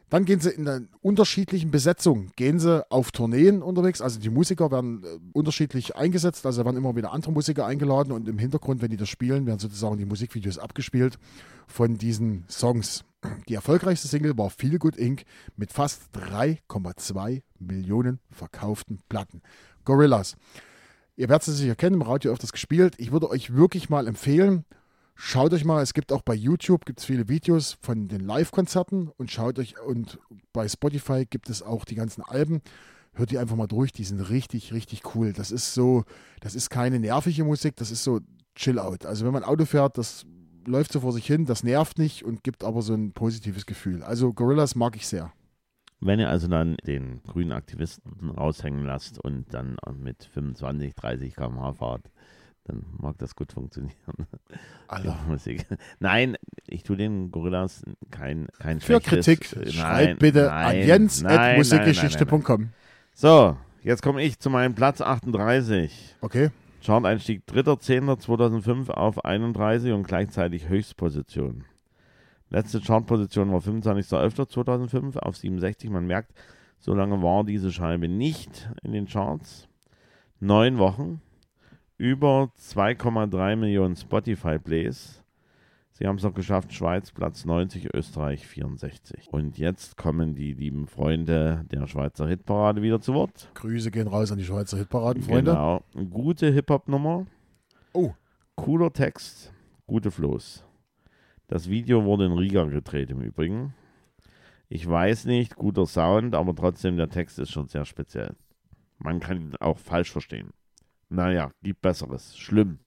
Dann 0.10 0.24
gehen 0.24 0.40
sie 0.40 0.52
in 0.52 0.88
unterschiedlichen 1.02 1.70
Besetzung, 1.70 2.32
gehen 2.38 2.60
sie 2.60 2.90
auf 2.90 3.12
Tourneen 3.12 3.62
unterwegs, 3.62 4.02
also 4.02 4.20
die 4.20 4.30
Musiker 4.30 4.72
werden 4.72 5.04
äh, 5.04 5.20
unterschiedlich 5.34 5.98
eingesetzt, 5.98 6.46
also 6.46 6.64
werden 6.64 6.78
immer 6.78 6.96
wieder 6.96 7.12
andere 7.12 7.34
Musiker 7.34 7.66
eingeladen 7.66 8.14
und 8.14 8.28
im 8.30 8.38
Hintergrund, 8.38 8.82
wenn 8.82 8.90
die 8.90 8.98
das 8.98 9.10
spielen, 9.10 9.46
werden 9.46 9.60
sozusagen 9.60 9.98
die 9.98 10.06
Musikvideos 10.06 10.60
abgespielt 10.60 11.20
von 11.68 11.98
diesen 11.98 12.46
Songs. 12.50 13.04
Die 13.50 13.56
erfolgreichste 13.56 14.08
Single 14.08 14.38
war 14.38 14.50
Feel 14.50 14.80
Good 14.80 14.96
Inc. 14.96 15.26
mit 15.58 15.74
fast 15.74 16.04
3,2 16.16 17.42
Millionen 17.60 18.20
verkauften 18.32 19.00
Platten. 19.10 19.42
Gorillas. 19.84 20.38
Ihr 21.18 21.28
werdet 21.30 21.44
sie 21.44 21.54
sicher 21.54 21.76
kennen, 21.76 21.96
im 21.96 22.02
Radio 22.04 22.32
öfters 22.32 22.54
gespielt. 22.54 22.96
Ich 22.98 23.12
würde 23.12 23.30
euch 23.30 23.56
wirklich 23.56 23.90
mal 23.90 24.08
empfehlen, 24.08 24.66
schaut 25.18 25.52
euch 25.54 25.66
mal, 25.66 25.82
es 25.82 25.94
gibt 25.94 26.14
auch 26.14 26.22
bei 26.22 26.34
YouTube 26.34 26.86
gibt's 26.86 27.04
viele 27.04 27.28
Videos 27.28 27.78
von 27.82 28.08
den 28.08 28.22
Live-Konzerten 28.22 29.10
und 29.18 29.32
schaut 29.32 29.60
euch, 29.60 29.80
und 29.82 30.20
bei 30.54 30.68
Spotify 30.68 31.26
gibt 31.26 31.50
es 31.50 31.62
auch 31.62 31.84
die 31.84 31.96
ganzen 31.96 32.22
Alben. 32.22 32.62
Hört 33.14 33.32
die 33.32 33.40
einfach 33.40 33.56
mal 33.56 33.68
durch, 33.68 33.92
die 33.92 34.04
sind 34.04 34.22
richtig, 34.30 34.74
richtig 34.74 35.16
cool. 35.16 35.34
Das 35.34 35.52
ist 35.52 35.74
so, 35.74 36.04
das 36.40 36.54
ist 36.54 36.70
keine 36.70 37.00
nervige 37.00 37.44
Musik, 37.44 37.76
das 37.76 37.90
ist 37.90 38.04
so 38.04 38.20
Chill-Out. 38.56 39.06
Also 39.06 39.26
wenn 39.26 39.34
man 39.34 39.44
Auto 39.44 39.66
fährt, 39.66 39.98
das 39.98 40.26
läuft 40.66 40.92
so 40.92 41.00
vor 41.00 41.14
sich 41.14 41.26
hin, 41.26 41.46
das 41.46 41.64
nervt 41.64 41.98
nicht 41.98 42.24
und 42.24 42.44
gibt 42.44 42.64
aber 42.64 42.82
so 42.84 42.94
ein 42.94 43.14
positives 43.14 43.66
Gefühl. 43.66 44.04
Also 44.04 44.34
Gorillas 44.34 44.76
mag 44.76 44.96
ich 44.96 45.08
sehr. 45.08 45.34
Wenn 46.00 46.20
ihr 46.20 46.30
also 46.30 46.48
dann 46.48 46.78
den 46.86 47.24
grünen 47.24 47.54
Aktivisten 47.54 48.30
raushängen 48.30 48.86
lasst 48.86 49.18
und 49.18 49.52
dann 49.52 49.78
mit 49.98 50.26
25, 50.26 50.94
30 50.94 51.36
km/h 51.36 51.74
fahrt, 51.74 52.12
dann 52.68 52.86
mag 52.98 53.18
das 53.18 53.36
gut 53.36 53.54
funktionieren. 53.54 53.96
Alter. 54.88 55.18
Musik. 55.28 55.66
Nein, 56.00 56.38
ich 56.68 56.84
tue 56.84 56.98
den 56.98 57.32
Gorillas 57.32 57.84
kein, 58.12 58.48
kein 58.60 58.80
Für 58.80 59.00
Kritik 59.00 59.56
Nein, 59.56 59.72
schreibt 59.72 60.20
bitte 60.20 60.46
nein, 60.48 60.66
an 60.82 60.88
jens 60.88 61.22
nein, 61.22 61.32
nein, 61.32 61.40
at 61.40 61.48
nein, 61.48 61.58
musikgeschichte.com. 61.58 62.70
So, 63.14 63.58
jetzt 63.84 64.02
komme 64.02 64.22
ich 64.22 64.40
zu 64.40 64.50
meinem 64.50 64.76
Platz 64.76 65.02
38. 65.02 66.16
Okay. 66.22 66.52
Chart-Einstieg 66.84 67.42
3.10.2005 67.50 68.92
auf 68.92 69.26
31 69.26 69.92
und 69.92 70.08
gleichzeitig 70.08 70.70
Höchstposition. 70.70 71.66
Letzte 72.50 72.80
Chartposition 72.80 73.52
war 73.52 73.60
25.11.2005 73.60 75.18
auf 75.18 75.36
67. 75.36 75.90
Man 75.90 76.06
merkt, 76.06 76.32
so 76.80 76.94
lange 76.94 77.22
war 77.22 77.44
diese 77.44 77.72
Scheibe 77.72 78.08
nicht 78.08 78.70
in 78.84 78.94
den 78.94 79.08
Charts. 79.08 79.68
Neun 80.40 80.78
Wochen, 80.78 81.22
über 81.98 82.52
2,3 82.60 83.56
Millionen 83.56 83.96
Spotify-Plays, 83.96 85.24
Sie 85.98 86.06
haben 86.06 86.18
es 86.18 86.24
noch 86.24 86.36
geschafft, 86.36 86.72
Schweiz 86.74 87.12
Platz 87.12 87.44
90, 87.44 87.92
Österreich 87.96 88.46
64. 88.46 89.30
Und 89.32 89.58
jetzt 89.58 89.98
kommen 89.98 90.36
die 90.36 90.54
lieben 90.54 90.86
Freunde 90.86 91.66
der 91.72 91.88
Schweizer 91.88 92.28
Hitparade 92.28 92.84
wieder 92.84 93.02
zu 93.02 93.16
Wort. 93.16 93.50
Grüße 93.56 93.90
gehen 93.90 94.08
raus 94.08 94.32
an 94.32 94.38
die 94.38 94.44
Schweizer 94.44 94.78
Hitparadenfreunde. 94.78 95.50
Genau. 95.50 95.82
Gute 96.12 96.52
Hip-Hop-Nummer. 96.52 97.26
Oh. 97.94 98.14
Cooler 98.54 98.94
Text, 98.94 99.52
gute 99.88 100.12
Flows. 100.12 100.64
Das 101.48 101.68
Video 101.68 102.06
wurde 102.06 102.26
in 102.26 102.34
Riga 102.34 102.66
gedreht 102.66 103.10
im 103.10 103.22
Übrigen. 103.22 103.74
Ich 104.70 104.88
weiß 104.88 105.26
nicht, 105.26 105.56
guter 105.56 105.88
Sound, 105.88 106.36
aber 106.36 106.54
trotzdem 106.54 106.98
der 106.98 107.10
Text 107.10 107.40
ist 107.40 107.50
schon 107.50 107.70
sehr 107.70 107.86
speziell. 107.86 108.36
Man 109.00 109.20
kann 109.20 109.42
ihn 109.42 109.56
auch 109.60 109.80
falsch 109.80 110.12
verstehen. 110.12 110.52
Naja, 111.10 111.52
gibt 111.64 111.82
Besseres. 111.82 112.38
Schlimm. 112.38 112.80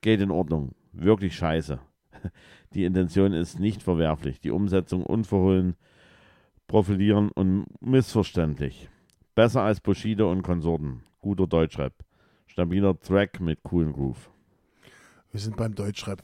Geht 0.00 0.20
in 0.20 0.30
Ordnung. 0.30 0.74
Wirklich 0.92 1.36
scheiße. 1.36 1.78
Die 2.74 2.84
Intention 2.84 3.32
ist 3.32 3.58
nicht 3.58 3.82
verwerflich. 3.82 4.40
Die 4.40 4.50
Umsetzung 4.50 5.04
unverhohlen, 5.04 5.76
profilieren 6.66 7.30
und 7.30 7.66
missverständlich. 7.80 8.88
Besser 9.34 9.62
als 9.62 9.80
Bushido 9.80 10.30
und 10.30 10.42
Konsorten. 10.42 11.02
Guter 11.20 11.46
Deutschrap. 11.46 11.92
Stabiler 12.46 12.98
Track 12.98 13.40
mit 13.40 13.62
coolen 13.62 13.92
Groove. 13.92 14.30
Wir 15.32 15.40
sind 15.40 15.56
beim 15.56 15.74
Deutschrap. 15.74 16.22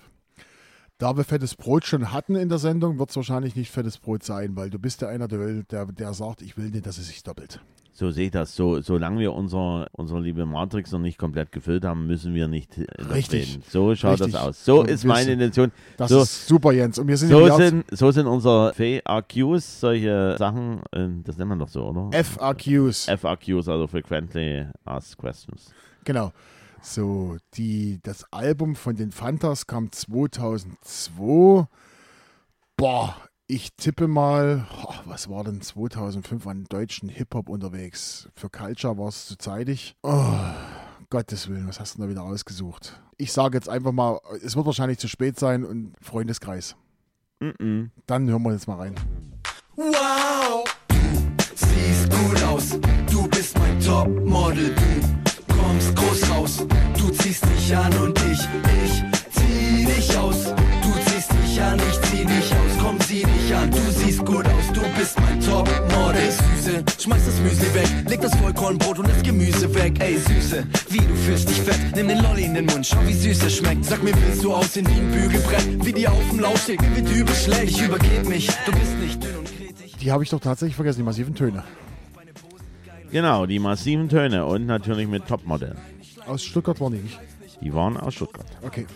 Da 0.98 1.16
wir 1.16 1.24
fettes 1.24 1.56
Brot 1.56 1.86
schon 1.86 2.12
hatten 2.12 2.36
in 2.36 2.50
der 2.50 2.58
Sendung, 2.58 2.98
wird 2.98 3.10
es 3.10 3.16
wahrscheinlich 3.16 3.56
nicht 3.56 3.70
fettes 3.70 3.98
Brot 3.98 4.22
sein, 4.22 4.54
weil 4.54 4.68
du 4.68 4.78
bist 4.78 5.00
ja 5.00 5.08
einer, 5.08 5.28
der, 5.28 5.62
der, 5.62 5.86
der 5.86 6.12
sagt, 6.12 6.42
ich 6.42 6.56
will 6.58 6.70
nicht, 6.70 6.84
dass 6.84 6.98
es 6.98 7.08
sich 7.08 7.22
doppelt. 7.22 7.60
So 8.00 8.10
sehe 8.10 8.24
ich 8.24 8.30
das. 8.30 8.56
So, 8.56 8.80
solange 8.80 9.20
wir 9.20 9.34
unser, 9.34 9.86
unsere 9.92 10.20
liebe 10.20 10.46
Matrix 10.46 10.90
noch 10.90 11.00
nicht 11.00 11.18
komplett 11.18 11.52
gefüllt 11.52 11.84
haben, 11.84 12.06
müssen 12.06 12.32
wir 12.32 12.48
nicht 12.48 12.78
äh, 12.78 12.86
Richtig. 13.12 13.50
reden. 13.50 13.62
So 13.68 13.94
schaut 13.94 14.12
Richtig. 14.20 14.32
das 14.32 14.42
aus. 14.42 14.64
So 14.64 14.80
Und 14.80 14.88
ist 14.88 15.04
meine 15.04 15.32
Intention. 15.32 15.70
Das 15.98 16.08
So. 16.08 16.22
ist 16.22 16.46
super, 16.48 16.72
Jens. 16.72 16.98
Und 16.98 17.08
wir 17.08 17.18
sind 17.18 17.28
So 17.28 17.54
sind, 17.58 17.84
so 17.90 18.10
sind 18.10 18.26
unsere 18.26 18.72
FAQs, 18.72 19.80
solche 19.80 20.36
Sachen, 20.38 20.80
äh, 20.92 21.08
das 21.24 21.36
nennt 21.36 21.50
man 21.50 21.58
doch 21.58 21.68
so, 21.68 21.84
oder? 21.84 22.10
FAQs. 22.24 23.04
FAQs, 23.04 23.68
also 23.68 23.86
Frequently 23.86 24.64
Asked 24.86 25.18
Questions. 25.18 25.70
Genau. 26.04 26.32
So, 26.80 27.36
die, 27.52 28.00
das 28.02 28.24
Album 28.32 28.76
von 28.76 28.96
den 28.96 29.10
Fantas 29.12 29.66
kam 29.66 29.92
2002. 29.92 31.66
Boah, 32.78 33.14
ich 33.50 33.74
tippe 33.74 34.06
mal, 34.06 34.64
oh, 34.84 34.94
was 35.06 35.28
war 35.28 35.42
denn 35.42 35.60
2005 35.60 36.46
an 36.46 36.64
deutschen 36.68 37.08
Hip-Hop 37.08 37.48
unterwegs? 37.48 38.28
Für 38.36 38.48
Culture 38.48 38.96
war 38.96 39.08
es 39.08 39.26
zu 39.26 39.36
zeitig. 39.36 39.96
Oh, 40.04 40.34
Gottes 41.10 41.48
Willen, 41.48 41.66
was 41.66 41.80
hast 41.80 41.94
du 41.94 41.98
denn 41.98 42.06
da 42.06 42.10
wieder 42.10 42.22
ausgesucht? 42.22 43.00
Ich 43.16 43.32
sage 43.32 43.56
jetzt 43.58 43.68
einfach 43.68 43.90
mal, 43.90 44.20
es 44.44 44.54
wird 44.54 44.66
wahrscheinlich 44.66 44.98
zu 44.98 45.08
spät 45.08 45.36
sein 45.38 45.64
und 45.64 45.94
Freundeskreis. 46.00 46.76
Mm 47.40 47.86
Dann 48.06 48.30
hören 48.30 48.42
wir 48.42 48.52
jetzt 48.52 48.68
mal 48.68 48.76
rein. 48.76 48.94
Wow, 49.74 50.64
siehst 51.56 52.10
gut 52.10 52.42
aus, 52.44 52.78
du 53.10 53.28
bist 53.28 53.58
mein 53.58 53.80
Topmodel, 53.80 54.74
du 55.48 55.54
kommst 55.54 55.96
groß 55.96 56.30
raus, 56.30 56.66
du 56.96 57.10
ziehst 57.10 57.44
mich 57.46 57.76
an 57.76 57.92
und 57.98 58.16
ich, 58.30 58.48
ich 58.84 59.02
zieh 59.32 59.86
dich 59.86 60.16
aus, 60.16 60.44
du 60.44 60.92
ziehst 61.06 61.19
mich 61.50 61.62
an, 61.62 61.78
ich 61.78 62.00
zieh 62.02 62.24
dich 62.24 62.52
aus, 62.54 62.78
komm 62.80 63.00
zieh 63.00 63.24
dich 63.24 63.54
an, 63.54 63.70
du 63.70 63.78
siehst 63.90 64.24
gut 64.24 64.46
aus, 64.46 64.72
du 64.72 64.82
bist 64.98 65.20
mein 65.20 65.40
Topmodel. 65.40 66.20
Ey 66.20 66.30
Süße, 66.30 66.84
schmeiß 67.02 67.26
das 67.26 67.40
Müsli 67.40 67.74
weg, 67.74 67.88
leg 68.08 68.20
das 68.20 68.34
Vollkornbrot 68.36 68.98
und 68.98 69.08
das 69.08 69.22
Gemüse 69.22 69.74
weg, 69.74 69.94
ey 70.00 70.18
Süße, 70.18 70.64
wie 70.90 70.98
du 70.98 71.14
fühlst 71.14 71.48
dich 71.48 71.60
fett, 71.60 71.96
nimm 71.96 72.08
den 72.08 72.22
Lolli 72.22 72.44
in 72.44 72.54
den 72.54 72.66
Mund, 72.66 72.86
schau 72.86 72.98
wie 73.06 73.14
süß 73.14 73.42
es 73.44 73.56
schmeckt, 73.56 73.84
sag 73.84 74.02
mir 74.02 74.14
willst 74.14 74.44
du 74.44 74.54
aussehen 74.54 74.86
wie 74.88 75.00
ein 75.00 75.10
Bügelbrett, 75.10 75.84
wie 75.84 75.92
die 75.92 76.08
auf 76.08 76.28
dem 76.30 76.40
Laufsteg, 76.40 76.80
mir 76.82 76.96
wird 76.96 77.10
übel 77.10 77.34
schlecht, 77.34 77.70
ich 77.70 77.82
übergeb 77.82 78.28
mich, 78.28 78.48
du 78.66 78.72
bist 78.72 78.98
nicht 78.98 79.22
dünn 79.22 79.36
und 79.36 79.46
kretig. 79.46 79.96
Die 80.00 80.12
habe 80.12 80.22
ich 80.22 80.30
doch 80.30 80.40
tatsächlich 80.40 80.76
vergessen, 80.76 81.00
die 81.00 81.04
massiven 81.04 81.34
Töne. 81.34 81.64
Genau, 83.10 83.46
die 83.46 83.58
massiven 83.58 84.08
Töne 84.08 84.46
und 84.46 84.66
natürlich 84.66 85.08
mit 85.08 85.26
Topmodel. 85.26 85.74
Aus 86.26 86.44
Stuttgart 86.44 86.80
waren 86.80 86.92
die 86.92 87.00
nicht. 87.00 87.18
Die 87.60 87.74
waren 87.74 87.96
aus 87.96 88.14
Stuttgart. 88.14 88.46
Okay. 88.62 88.86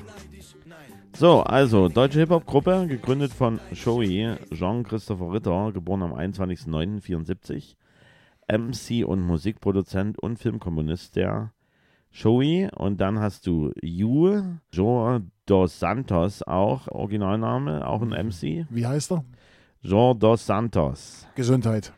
So, 1.16 1.42
also, 1.42 1.88
deutsche 1.88 2.18
Hip-Hop-Gruppe, 2.18 2.88
gegründet 2.88 3.32
von 3.32 3.60
Joey, 3.72 4.34
Jean-Christopher 4.52 5.32
Ritter, 5.32 5.70
geboren 5.72 6.02
am 6.02 6.12
21.09.74, 6.12 7.76
MC 8.48 9.06
und 9.06 9.22
Musikproduzent 9.22 10.18
und 10.18 10.40
Filmkomponist 10.40 11.14
der 11.14 11.52
Joey. 12.10 12.68
Und 12.76 13.00
dann 13.00 13.20
hast 13.20 13.46
du 13.46 13.72
Yu, 13.80 14.42
Joe 14.72 15.22
dos 15.46 15.78
Santos, 15.78 16.42
auch 16.42 16.88
Originalname, 16.88 17.86
auch 17.86 18.02
ein 18.02 18.08
MC. 18.08 18.66
Wie 18.68 18.84
heißt 18.84 19.12
er? 19.12 19.24
Jean 19.84 20.18
dos 20.18 20.44
Santos. 20.44 21.28
Gesundheit. 21.36 21.92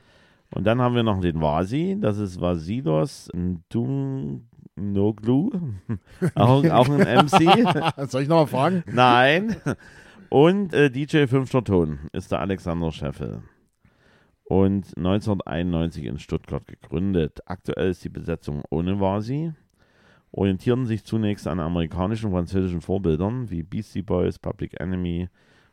Und 0.51 0.65
dann 0.65 0.83
haben 0.83 0.95
wir 0.95 1.03
noch 1.03 1.23
den 1.23 1.41
Vasi, 1.41 1.97
das 1.99 2.19
ist 2.19 2.39
Vasilos 4.77 4.95
Noglu, 4.95 5.51
auch, 6.35 6.65
auch 6.65 6.89
ein 6.89 7.27
MC. 7.27 8.09
Soll 8.11 8.23
ich 8.23 8.29
nochmal 8.29 8.47
fragen? 8.47 8.85
Nein. 8.87 9.57
Und 10.29 10.75
äh, 10.75 10.91
DJ 10.91 11.27
Fünfter 11.27 11.65
Ton 11.65 11.99
ist 12.13 12.33
der 12.33 12.41
Alexander 12.41 12.93
Scheffel. 12.93 13.43
Und 14.45 14.97
1991 14.97 16.05
in 16.05 16.19
Stuttgart 16.19 16.67
gegründet. 16.67 17.41
Aktuell 17.47 17.91
ist 17.91 18.05
die 18.05 18.09
Besetzung 18.09 18.63
ohne 18.71 19.01
Vasi. 19.01 19.53
Orientieren 20.31 20.87
sich 20.87 21.05
zunächst 21.05 21.49
an 21.49 21.59
amerikanischen 21.59 22.27
und 22.27 22.33
französischen 22.33 22.81
Vorbildern 22.81 23.51
wie 23.51 23.63
Beastie 23.63 24.03
Boys, 24.03 24.39
Public 24.39 24.79
Enemy 24.79 25.29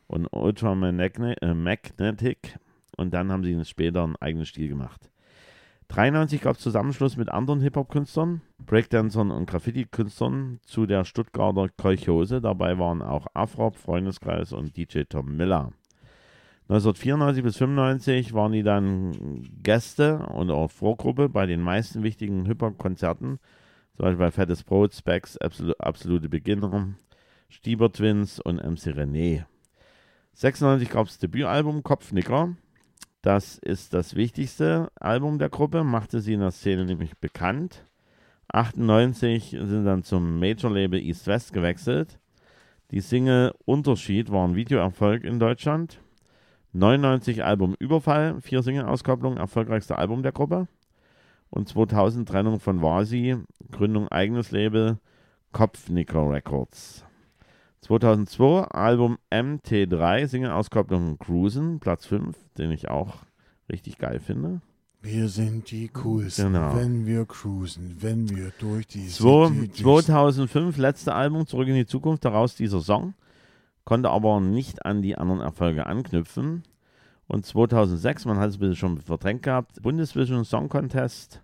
und 0.06 0.26
Ultra 0.32 0.72
äh, 0.72 1.54
Magnetic. 1.54 2.58
Und 2.96 3.12
dann 3.12 3.30
haben 3.30 3.44
sie 3.44 3.62
später 3.64 4.02
einen 4.02 4.16
eigenen 4.16 4.46
Stil 4.46 4.68
gemacht. 4.68 5.10
93 5.88 6.40
gab 6.40 6.56
es 6.56 6.62
Zusammenschluss 6.62 7.16
mit 7.16 7.28
anderen 7.28 7.60
Hip-Hop-Künstlern, 7.60 8.40
Breakdancern 8.58 9.30
und 9.30 9.46
Graffiti-Künstlern 9.46 10.58
zu 10.64 10.86
der 10.86 11.04
Stuttgarter 11.04 11.68
Kolchose. 11.76 12.40
Dabei 12.40 12.78
waren 12.78 13.02
auch 13.02 13.26
Afrop, 13.34 13.76
Freundeskreis 13.76 14.52
und 14.52 14.76
DJ 14.76 15.02
Tom 15.02 15.36
Miller. 15.36 15.72
1994 16.68 17.44
bis 17.44 17.56
95 17.58 18.32
waren 18.32 18.52
die 18.52 18.62
dann 18.62 19.42
Gäste 19.62 20.20
und 20.20 20.50
auch 20.50 20.70
Vorgruppe 20.70 21.28
bei 21.28 21.44
den 21.44 21.60
meisten 21.60 22.02
wichtigen 22.02 22.46
Hip-Hop-Konzerten, 22.46 23.38
zum 23.96 24.04
Beispiel 24.04 24.18
bei 24.18 24.30
Fettes 24.30 24.64
Brot, 24.64 24.94
Specs, 24.94 25.36
Absol 25.36 25.74
Absolute 25.78 26.30
Beginner, 26.30 26.94
Stieber 27.50 27.92
Twins 27.92 28.40
und 28.40 28.56
MC 28.56 28.96
René. 28.96 29.44
96 30.32 30.88
gab 30.88 31.06
es 31.06 31.18
Debütalbum 31.18 31.82
Kopfnicker. 31.82 32.56
Das 33.24 33.56
ist 33.56 33.94
das 33.94 34.16
wichtigste 34.16 34.92
Album 35.00 35.38
der 35.38 35.48
Gruppe, 35.48 35.82
machte 35.82 36.20
sie 36.20 36.34
in 36.34 36.40
der 36.40 36.50
Szene 36.50 36.84
nämlich 36.84 37.16
bekannt. 37.16 37.86
98 38.48 39.56
sind 39.62 39.86
dann 39.86 40.02
zum 40.02 40.38
Major-Label 40.38 41.00
East 41.00 41.26
West 41.26 41.54
gewechselt. 41.54 42.18
Die 42.90 43.00
Single 43.00 43.54
Unterschied 43.64 44.30
war 44.30 44.46
ein 44.46 44.56
Videoerfolg 44.56 45.24
in 45.24 45.38
Deutschland. 45.38 46.02
99 46.74 47.42
Album 47.42 47.74
Überfall, 47.78 48.42
vier 48.42 48.62
Single-Auskopplungen, 48.62 49.38
erfolgreichste 49.38 49.96
Album 49.96 50.22
der 50.22 50.32
Gruppe. 50.32 50.68
Und 51.48 51.66
2000 51.66 52.28
Trennung 52.28 52.60
von 52.60 52.82
Vasi, 52.82 53.38
Gründung 53.70 54.06
eigenes 54.08 54.50
Label, 54.50 54.98
Kopfnicker 55.50 56.30
Records. 56.30 57.06
2002 57.88 58.62
Album 58.70 59.18
MT3, 59.30 60.26
Single-Auskopplung 60.26 61.18
Cruisen, 61.18 61.80
Platz 61.80 62.06
5, 62.06 62.34
den 62.56 62.70
ich 62.70 62.88
auch 62.88 63.18
richtig 63.70 63.98
geil 63.98 64.20
finde. 64.20 64.62
Wir 65.02 65.28
sind 65.28 65.70
die 65.70 65.88
coolsten, 65.88 66.54
Genau. 66.54 66.74
wenn 66.76 67.04
wir 67.04 67.26
cruisen, 67.26 67.96
wenn 68.00 68.26
wir 68.30 68.52
durch 68.58 68.86
die 68.86 69.06
Zwei- 69.08 69.48
City 69.48 69.68
düsen. 69.68 69.84
2005 69.84 70.78
letzte 70.78 71.14
Album 71.14 71.46
Zurück 71.46 71.68
in 71.68 71.74
die 71.74 71.84
Zukunft, 71.84 72.24
daraus 72.24 72.54
dieser 72.56 72.80
Song, 72.80 73.12
konnte 73.84 74.08
aber 74.08 74.40
nicht 74.40 74.86
an 74.86 75.02
die 75.02 75.18
anderen 75.18 75.42
Erfolge 75.42 75.84
anknüpfen. 75.84 76.62
Und 77.26 77.44
2006, 77.44 78.24
man 78.24 78.38
hat 78.38 78.48
es 78.48 78.56
ein 78.56 78.60
bisschen 78.60 78.76
schon 78.76 78.98
verdrängt 79.02 79.42
gehabt, 79.42 79.82
Bundesvision 79.82 80.46
Song 80.46 80.70
Contest 80.70 81.42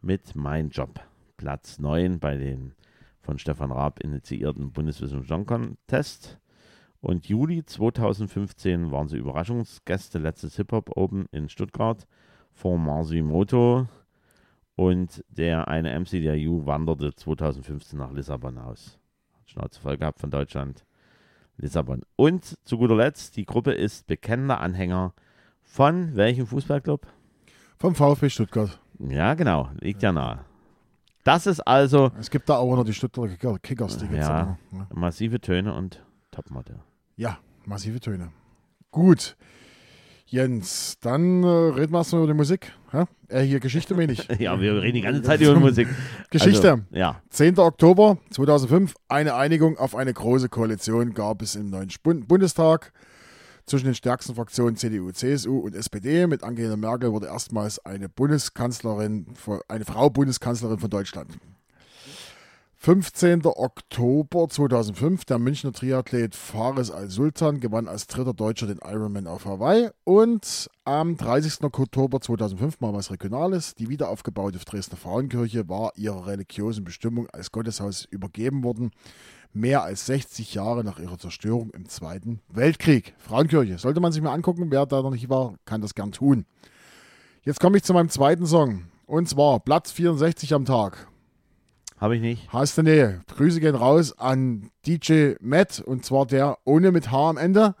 mit 0.00 0.34
Mein 0.34 0.70
Job. 0.70 0.98
Platz 1.36 1.78
9 1.78 2.18
bei 2.18 2.36
den 2.36 2.74
von 3.22 3.38
Stefan 3.38 3.72
Raab 3.72 4.00
initiierten 4.00 4.72
Bundesvision 4.72 5.24
Song 5.24 5.46
Contest. 5.46 6.38
Und 7.00 7.26
Juli 7.26 7.64
2015 7.64 8.90
waren 8.90 9.08
sie 9.08 9.16
Überraschungsgäste 9.16 10.18
letztes 10.18 10.56
Hip-Hop 10.56 10.96
Open 10.96 11.26
in 11.32 11.48
Stuttgart 11.48 12.06
vor 12.52 12.78
Marsimoto. 12.78 13.88
Und 14.74 15.24
der 15.28 15.68
eine 15.68 15.98
MC 15.98 16.22
der 16.22 16.36
U 16.48 16.66
wanderte 16.66 17.14
2015 17.14 17.98
nach 17.98 18.12
Lissabon 18.12 18.58
aus. 18.58 18.98
Hat 19.38 19.50
Schnauze 19.50 19.80
voll 19.80 19.98
gehabt 19.98 20.20
von 20.20 20.30
Deutschland. 20.30 20.84
Lissabon. 21.56 22.02
Und 22.16 22.58
zu 22.64 22.78
guter 22.78 22.96
Letzt, 22.96 23.36
die 23.36 23.46
Gruppe 23.46 23.72
ist 23.72 24.06
bekennender 24.06 24.60
Anhänger 24.60 25.14
von 25.62 26.16
welchem 26.16 26.46
Fußballclub? 26.46 27.06
Vom 27.78 27.94
VfB 27.94 28.28
Stuttgart. 28.30 28.80
Ja, 28.98 29.34
genau, 29.34 29.70
liegt 29.80 30.02
ja 30.02 30.12
nahe. 30.12 30.44
Das 31.24 31.46
ist 31.46 31.60
also 31.60 32.10
Es 32.18 32.30
gibt 32.30 32.48
da 32.48 32.56
auch 32.56 32.74
noch 32.74 32.84
die 32.84 32.92
Stuttgarter 32.94 33.30
Kicker- 33.36 33.58
Kickers. 33.60 33.96
Die 33.98 34.06
Ja. 34.14 34.56
noch, 34.72 34.78
ne? 34.78 34.86
massive 34.94 35.40
Töne 35.40 35.72
und 35.74 36.04
Topmodel. 36.30 36.80
Ja, 37.16 37.38
massive 37.64 38.00
Töne. 38.00 38.30
Gut. 38.90 39.36
Jens, 40.26 40.96
dann 41.00 41.42
äh, 41.42 41.46
reden 41.46 41.92
wir 41.92 41.98
erstmal 41.98 42.22
über 42.24 42.32
die 42.32 42.36
Musik. 42.36 42.72
Hä? 42.90 43.04
Äh, 43.28 43.42
hier 43.42 43.60
Geschichte 43.60 43.94
meine 43.94 44.12
ich. 44.12 44.26
Ja, 44.40 44.58
wir 44.60 44.80
reden 44.80 44.94
die 44.94 45.00
ganze 45.02 45.22
Zeit 45.22 45.40
über 45.42 45.54
Musik. 45.60 45.88
Geschichte. 46.30 46.70
Also, 46.72 46.82
ja, 46.90 47.20
10. 47.28 47.58
Oktober 47.58 48.16
2005, 48.30 48.94
eine 49.08 49.34
Einigung 49.34 49.76
auf 49.78 49.94
eine 49.94 50.12
große 50.14 50.48
Koalition 50.48 51.12
gab 51.12 51.42
es 51.42 51.54
im 51.54 51.68
neuen 51.68 51.90
Bund 52.02 52.28
Bundestag 52.28 52.92
zwischen 53.66 53.86
den 53.86 53.94
stärksten 53.94 54.34
Fraktionen 54.34 54.76
CDU, 54.76 55.10
CSU 55.12 55.58
und 55.58 55.74
SPD. 55.74 56.26
Mit 56.26 56.42
Angela 56.44 56.76
Merkel 56.76 57.12
wurde 57.12 57.26
erstmals 57.26 57.78
eine 57.84 58.08
Bundeskanzlerin, 58.08 59.26
eine 59.68 59.84
Frau 59.84 60.10
Bundeskanzlerin 60.10 60.78
von 60.78 60.90
Deutschland. 60.90 61.38
15. 62.84 63.42
Oktober 63.46 64.48
2005, 64.48 65.24
der 65.26 65.38
Münchner 65.38 65.72
Triathlet 65.72 66.34
Fares 66.34 66.90
Al-Sultan 66.90 67.60
gewann 67.60 67.86
als 67.86 68.08
dritter 68.08 68.34
Deutscher 68.34 68.66
den 68.66 68.80
Ironman 68.84 69.28
auf 69.28 69.44
Hawaii. 69.44 69.90
Und 70.02 70.68
am 70.84 71.16
30. 71.16 71.62
Oktober 71.62 72.20
2005, 72.20 72.80
mal 72.80 72.92
was 72.92 73.12
Regionales, 73.12 73.76
die 73.76 73.88
wiederaufgebaute 73.88 74.58
Dresdner 74.58 74.96
Frauenkirche 74.96 75.68
war 75.68 75.92
ihrer 75.94 76.26
religiösen 76.26 76.82
Bestimmung 76.82 77.28
als 77.30 77.52
Gotteshaus 77.52 78.04
übergeben 78.10 78.64
worden. 78.64 78.90
Mehr 79.54 79.82
als 79.82 80.06
60 80.06 80.54
Jahre 80.54 80.82
nach 80.82 80.98
ihrer 80.98 81.18
Zerstörung 81.18 81.70
im 81.70 81.88
Zweiten 81.88 82.40
Weltkrieg. 82.48 83.14
Frauenkirche, 83.18 83.78
sollte 83.78 84.00
man 84.00 84.12
sich 84.12 84.22
mal 84.22 84.32
angucken. 84.32 84.70
Wer 84.70 84.86
da 84.86 85.02
noch 85.02 85.10
nicht 85.10 85.28
war, 85.28 85.54
kann 85.66 85.82
das 85.82 85.94
gern 85.94 86.12
tun. 86.12 86.46
Jetzt 87.42 87.60
komme 87.60 87.76
ich 87.76 87.82
zu 87.82 87.92
meinem 87.92 88.08
zweiten 88.08 88.46
Song. 88.46 88.84
Und 89.04 89.28
zwar 89.28 89.60
Platz 89.60 89.92
64 89.92 90.54
am 90.54 90.64
Tag. 90.64 91.06
habe 91.98 92.16
ich 92.16 92.22
nicht. 92.22 92.52
Hast 92.52 92.78
du 92.78 92.82
Nähe. 92.82 93.20
Grüße 93.36 93.60
gehen 93.60 93.74
raus 93.74 94.18
an 94.18 94.70
DJ 94.86 95.34
Matt 95.40 95.80
und 95.80 96.04
zwar 96.04 96.24
der 96.24 96.58
ohne 96.64 96.92
mit 96.92 97.10
H 97.10 97.30
am 97.30 97.36
Ende. 97.36 97.74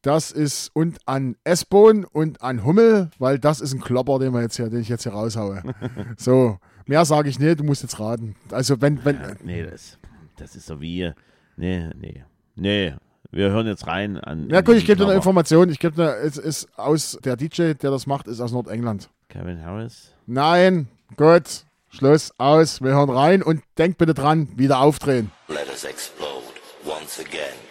Das 0.00 0.30
ist 0.30 0.70
und 0.72 0.98
an 1.04 1.36
S-Bone 1.42 2.06
und 2.10 2.40
an 2.40 2.64
Hummel, 2.64 3.10
weil 3.18 3.40
das 3.40 3.60
ist 3.60 3.74
ein 3.74 3.80
Klopper, 3.80 4.20
den, 4.20 4.32
wir 4.32 4.40
jetzt 4.40 4.56
hier, 4.56 4.70
den 4.70 4.80
ich 4.80 4.88
jetzt 4.88 5.02
hier 5.02 5.12
raushaue. 5.12 5.62
so, 6.16 6.58
mehr 6.86 7.04
sage 7.04 7.28
ich 7.28 7.40
nicht, 7.40 7.58
du 7.58 7.64
musst 7.64 7.82
jetzt 7.82 7.98
raten. 7.98 8.36
Also 8.52 8.80
wenn, 8.80 9.04
wenn, 9.04 9.18
nee, 9.42 9.64
das, 9.64 9.98
das 10.36 10.56
ist 10.56 10.66
so 10.66 10.80
wie. 10.80 11.12
Nee, 11.56 11.90
nee. 11.94 12.24
Nee. 12.54 12.94
Wir 13.30 13.50
hören 13.50 13.66
jetzt 13.66 13.86
rein 13.86 14.18
an. 14.18 14.48
ja 14.48 14.60
gut, 14.60 14.76
ich 14.76 14.86
gebe 14.86 14.98
dir 14.98 15.06
eine 15.06 15.16
Information. 15.16 15.68
Ich 15.68 15.78
gebe 15.78 15.96
dir, 15.96 16.16
es 16.16 16.38
ist 16.38 16.68
aus, 16.78 17.18
der 17.24 17.36
DJ, 17.36 17.74
der 17.74 17.90
das 17.90 18.06
macht, 18.06 18.28
ist 18.28 18.40
aus 18.40 18.52
Nordengland. 18.52 19.10
Kevin 19.28 19.62
Harris. 19.64 20.14
Nein, 20.26 20.88
gut, 21.16 21.64
Schluss, 21.90 22.32
aus, 22.38 22.80
wir 22.82 22.92
hören 22.92 23.10
rein 23.10 23.42
und 23.42 23.62
denkt 23.78 23.98
bitte 23.98 24.14
dran, 24.14 24.48
wieder 24.56 24.80
aufdrehen. 24.80 25.32
Let 25.48 25.68
us 25.68 25.84
explode 25.84 26.44
once 26.84 27.18
again. 27.18 27.65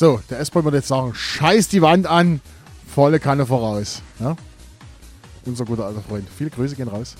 So, 0.00 0.18
der 0.30 0.40
S-Bahn 0.40 0.64
würde 0.64 0.78
jetzt 0.78 0.88
sagen, 0.88 1.12
scheiß 1.14 1.68
die 1.68 1.82
Wand 1.82 2.06
an, 2.06 2.40
volle 2.88 3.20
Kanne 3.20 3.44
voraus. 3.44 4.00
Ja? 4.18 4.34
Unser 5.44 5.66
guter 5.66 5.84
alter 5.84 6.00
Freund. 6.00 6.26
Viele 6.38 6.48
Grüße 6.48 6.74
gehen 6.74 6.88
raus. 6.88 7.16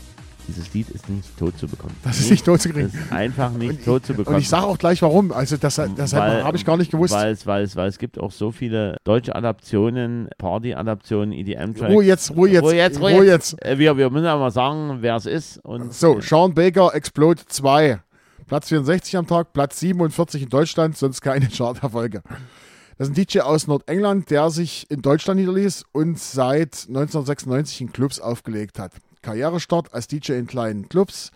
Dieses 0.48 0.72
Lied 0.72 0.88
ist 0.88 1.06
nicht 1.10 1.28
tot 1.38 1.58
zu 1.58 1.68
bekommen. 1.68 1.94
Das 2.02 2.18
ist 2.18 2.30
nicht 2.30 2.42
tot 2.42 2.58
zu 2.62 2.70
kriegen. 2.70 2.90
Das 2.90 2.94
ist 3.02 3.12
einfach 3.12 3.50
nicht 3.50 3.68
Und 3.80 3.84
tot 3.84 4.06
zu 4.06 4.14
bekommen. 4.14 4.36
und 4.36 4.40
ich 4.40 4.48
sage 4.48 4.64
auch 4.64 4.78
gleich 4.78 5.02
warum. 5.02 5.30
Also 5.30 5.58
das, 5.58 5.78
das 5.94 6.14
habe 6.14 6.56
ich 6.56 6.64
gar 6.64 6.78
nicht 6.78 6.90
gewusst. 6.90 7.12
Weil 7.12 7.32
es, 7.32 7.46
weil, 7.46 7.64
es, 7.64 7.76
weil 7.76 7.86
es 7.90 7.98
gibt 7.98 8.18
auch 8.18 8.32
so 8.32 8.50
viele 8.50 8.96
deutsche 9.04 9.36
Adaptionen, 9.36 10.30
Party-Adaptionen, 10.38 11.32
EDM-Tracks. 11.32 11.92
Ruhe 11.92 12.02
jetzt, 12.04 12.30
Ruhe 12.34 12.48
jetzt, 12.48 12.62
Ruhe 12.64 12.74
jetzt, 12.76 12.98
Ruhe 12.98 13.12
Ruhe 13.12 13.26
jetzt. 13.26 13.52
jetzt. 13.52 13.62
Äh, 13.62 13.78
Wir, 13.78 13.98
wir 13.98 14.08
müssen 14.08 14.24
aber 14.24 14.50
sagen, 14.50 14.96
wer 15.02 15.16
es 15.16 15.26
ist. 15.26 15.58
Und 15.58 15.92
So, 15.92 16.18
Sean 16.22 16.54
Baker, 16.54 16.94
Explode 16.94 17.42
2. 17.46 18.00
Platz 18.46 18.68
64 18.68 19.18
am 19.18 19.26
Tag, 19.26 19.52
Platz 19.52 19.78
47 19.80 20.44
in 20.44 20.48
Deutschland, 20.48 20.96
sonst 20.96 21.20
keine 21.20 21.46
Charterfolge. 21.54 22.22
Das 23.00 23.08
ist 23.08 23.16
ein 23.16 23.24
DJ 23.24 23.38
aus 23.40 23.66
Nordengland, 23.66 24.28
der 24.28 24.50
sich 24.50 24.84
in 24.90 25.00
Deutschland 25.00 25.40
niederließ 25.40 25.86
und 25.92 26.18
seit 26.18 26.84
1996 26.86 27.80
in 27.80 27.92
Clubs 27.92 28.20
aufgelegt 28.20 28.78
hat. 28.78 28.92
Karrierestart 29.22 29.94
als 29.94 30.06
DJ 30.06 30.32
in 30.32 30.46
kleinen 30.46 30.86
Clubs. 30.86 31.30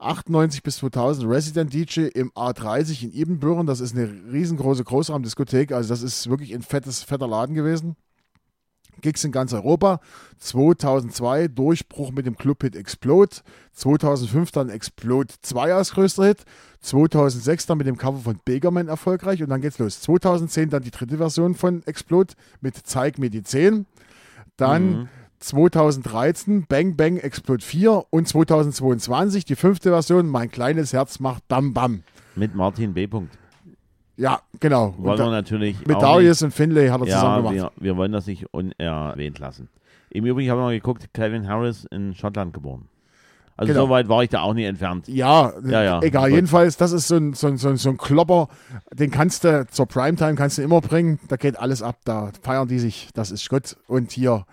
98 0.00 0.64
bis 0.64 0.78
2000 0.78 1.30
Resident 1.30 1.72
DJ 1.72 2.06
im 2.08 2.32
A30 2.32 3.04
in 3.04 3.12
Ibbenbüren. 3.12 3.68
Das 3.68 3.78
ist 3.78 3.94
eine 3.94 4.12
riesengroße 4.32 4.82
Großraumdiskothek. 4.82 5.70
Also 5.70 5.90
das 5.90 6.02
ist 6.02 6.28
wirklich 6.28 6.52
ein 6.52 6.62
fettes, 6.62 7.04
fetter 7.04 7.28
Laden 7.28 7.54
gewesen. 7.54 7.94
Gigs 9.00 9.24
in 9.24 9.32
ganz 9.32 9.52
Europa. 9.52 10.00
2002 10.38 11.48
Durchbruch 11.48 12.12
mit 12.12 12.26
dem 12.26 12.36
Clubhit 12.36 12.76
Explode. 12.76 13.36
2005 13.72 14.50
dann 14.52 14.68
Explode 14.68 15.34
2 15.42 15.74
als 15.74 15.92
größter 15.92 16.26
Hit. 16.26 16.44
2006 16.80 17.66
dann 17.66 17.78
mit 17.78 17.86
dem 17.86 17.96
Cover 17.96 18.18
von 18.18 18.40
Begerman 18.44 18.88
erfolgreich 18.88 19.42
und 19.42 19.50
dann 19.50 19.60
geht's 19.60 19.78
los. 19.78 20.00
2010 20.00 20.70
dann 20.70 20.82
die 20.82 20.90
dritte 20.90 21.16
Version 21.16 21.54
von 21.54 21.82
Explode 21.86 22.34
mit 22.60 22.76
Zeig 22.76 23.18
mir 23.18 23.30
die 23.30 23.42
10. 23.42 23.86
Dann 24.56 25.08
2013 25.40 26.66
Bang 26.66 26.96
Bang 26.96 27.18
Explode 27.18 27.64
4 27.64 28.04
und 28.10 28.26
2022 28.26 29.44
die 29.44 29.56
fünfte 29.56 29.90
Version 29.90 30.28
Mein 30.28 30.50
kleines 30.50 30.92
Herz 30.92 31.20
macht 31.20 31.46
Bam 31.48 31.72
Bam. 31.74 32.02
mit 32.34 32.54
Martin 32.54 32.94
B. 32.94 33.06
Punkt. 33.06 33.36
Ja, 34.16 34.40
genau. 34.60 34.94
Wollen 34.98 35.18
wir 35.18 35.30
natürlich 35.30 35.86
mit 35.86 36.00
Darius 36.00 36.42
und 36.42 36.52
Finlay 36.52 36.88
hat 36.88 37.00
er 37.00 37.04
nicht, 37.04 37.12
zusammen 37.14 37.44
ja, 37.44 37.50
gemacht. 37.52 37.72
wir, 37.76 37.84
wir 37.84 37.96
wollen 37.96 38.12
das 38.12 38.26
nicht 38.26 38.46
unerwähnt 38.52 39.38
lassen. 39.38 39.68
Im 40.10 40.24
Übrigen 40.24 40.50
habe 40.50 40.60
ich 40.60 40.64
noch 40.64 40.70
geguckt, 40.70 41.12
Calvin 41.12 41.46
Harris 41.48 41.84
in 41.90 42.14
Schottland 42.14 42.54
geboren. 42.54 42.88
Also 43.58 43.72
Genau. 43.72 43.86
so 43.86 43.90
weit 43.90 44.08
war 44.08 44.22
ich 44.22 44.28
da 44.30 44.42
auch 44.42 44.54
nie 44.54 44.64
entfernt. 44.64 45.08
Ja, 45.08 45.52
Ja, 45.64 45.82
ja. 45.82 46.02
egal. 46.02 46.28
Gut. 46.28 46.34
Jedenfalls, 46.36 46.76
das 46.76 46.92
ist 46.92 47.08
so 47.08 47.16
ein, 47.16 47.32
so, 47.32 47.46
ein, 47.48 47.56
so, 47.56 47.68
ein, 47.68 47.76
so 47.76 47.88
ein 47.90 47.96
Klopper, 47.96 48.48
den 48.92 49.10
kannst 49.10 49.44
du 49.44 49.66
zur 49.70 49.86
Primetime 49.86 50.34
kannst 50.34 50.58
du 50.58 50.62
immer 50.62 50.80
bringen. 50.80 51.18
Da 51.28 51.36
geht 51.36 51.58
alles 51.58 51.82
ab, 51.82 51.96
da 52.04 52.30
feiern 52.42 52.68
die 52.68 52.78
sich, 52.78 53.08
das 53.14 53.30
ist 53.30 53.48
gut. 53.48 53.76
Und 53.86 54.12
hier, 54.12 54.44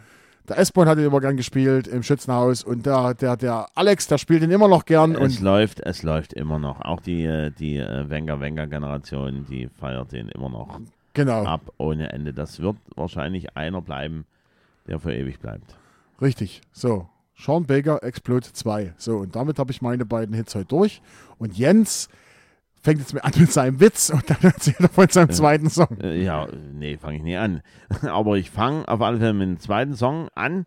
der 0.47 0.57
S-Bahn 0.57 0.87
hat 0.87 0.97
ihn 0.97 1.05
immer 1.05 1.21
gern 1.21 1.37
gespielt 1.37 1.87
im 1.87 2.03
Schützenhaus 2.03 2.63
und 2.63 2.85
der, 2.85 3.13
der, 3.13 3.37
der 3.37 3.67
Alex, 3.75 4.07
der 4.07 4.17
spielt 4.17 4.43
ihn 4.43 4.51
immer 4.51 4.67
noch 4.67 4.85
gern. 4.85 5.15
Es 5.15 5.39
läuft, 5.39 5.79
es 5.79 6.03
läuft 6.03 6.33
immer 6.33 6.59
noch. 6.59 6.81
Auch 6.81 6.99
die, 6.99 7.23
äh, 7.23 7.51
die 7.51 7.77
äh, 7.77 8.09
Wenger-Wenger-Generation, 8.09 9.45
die 9.49 9.69
feiert 9.79 10.11
den 10.11 10.29
immer 10.29 10.49
noch 10.49 10.79
genau, 11.13 11.43
ab 11.43 11.61
ohne 11.77 12.11
Ende. 12.11 12.33
Das 12.33 12.59
wird 12.59 12.75
wahrscheinlich 12.95 13.55
einer 13.55 13.81
bleiben, 13.81 14.25
der 14.87 14.99
für 14.99 15.13
ewig 15.13 15.39
bleibt. 15.39 15.75
richtig. 16.21 16.61
So, 16.71 17.07
Sean 17.37 17.65
Baker, 17.65 18.03
Explode 18.03 18.47
2. 18.51 18.93
So, 18.97 19.17
und 19.17 19.35
damit 19.35 19.59
habe 19.59 19.71
ich 19.71 19.81
meine 19.81 20.05
beiden 20.05 20.35
Hits 20.35 20.55
heute 20.55 20.65
durch. 20.65 21.01
Und 21.37 21.57
Jens 21.57 22.09
fängt 22.83 22.99
jetzt 22.99 23.23
an 23.23 23.31
mit 23.37 23.51
seinem 23.51 23.79
Witz 23.79 24.09
und 24.09 24.29
dann 24.29 24.41
erzählt 24.41 24.79
er 24.81 24.89
von 24.89 25.07
seinem 25.07 25.31
zweiten 25.31 25.69
Song. 25.69 25.97
Äh, 26.01 26.21
ja, 26.21 26.47
nee, 26.73 26.97
fange 26.97 27.17
ich 27.17 27.23
nie 27.23 27.37
an. 27.37 27.61
Aber 28.01 28.35
ich 28.37 28.51
fange 28.51 28.87
auf 28.87 29.01
alle 29.01 29.17
Fälle 29.17 29.33
mit 29.33 29.47
dem 29.47 29.59
zweiten 29.59 29.95
Song 29.95 30.27
an. 30.35 30.65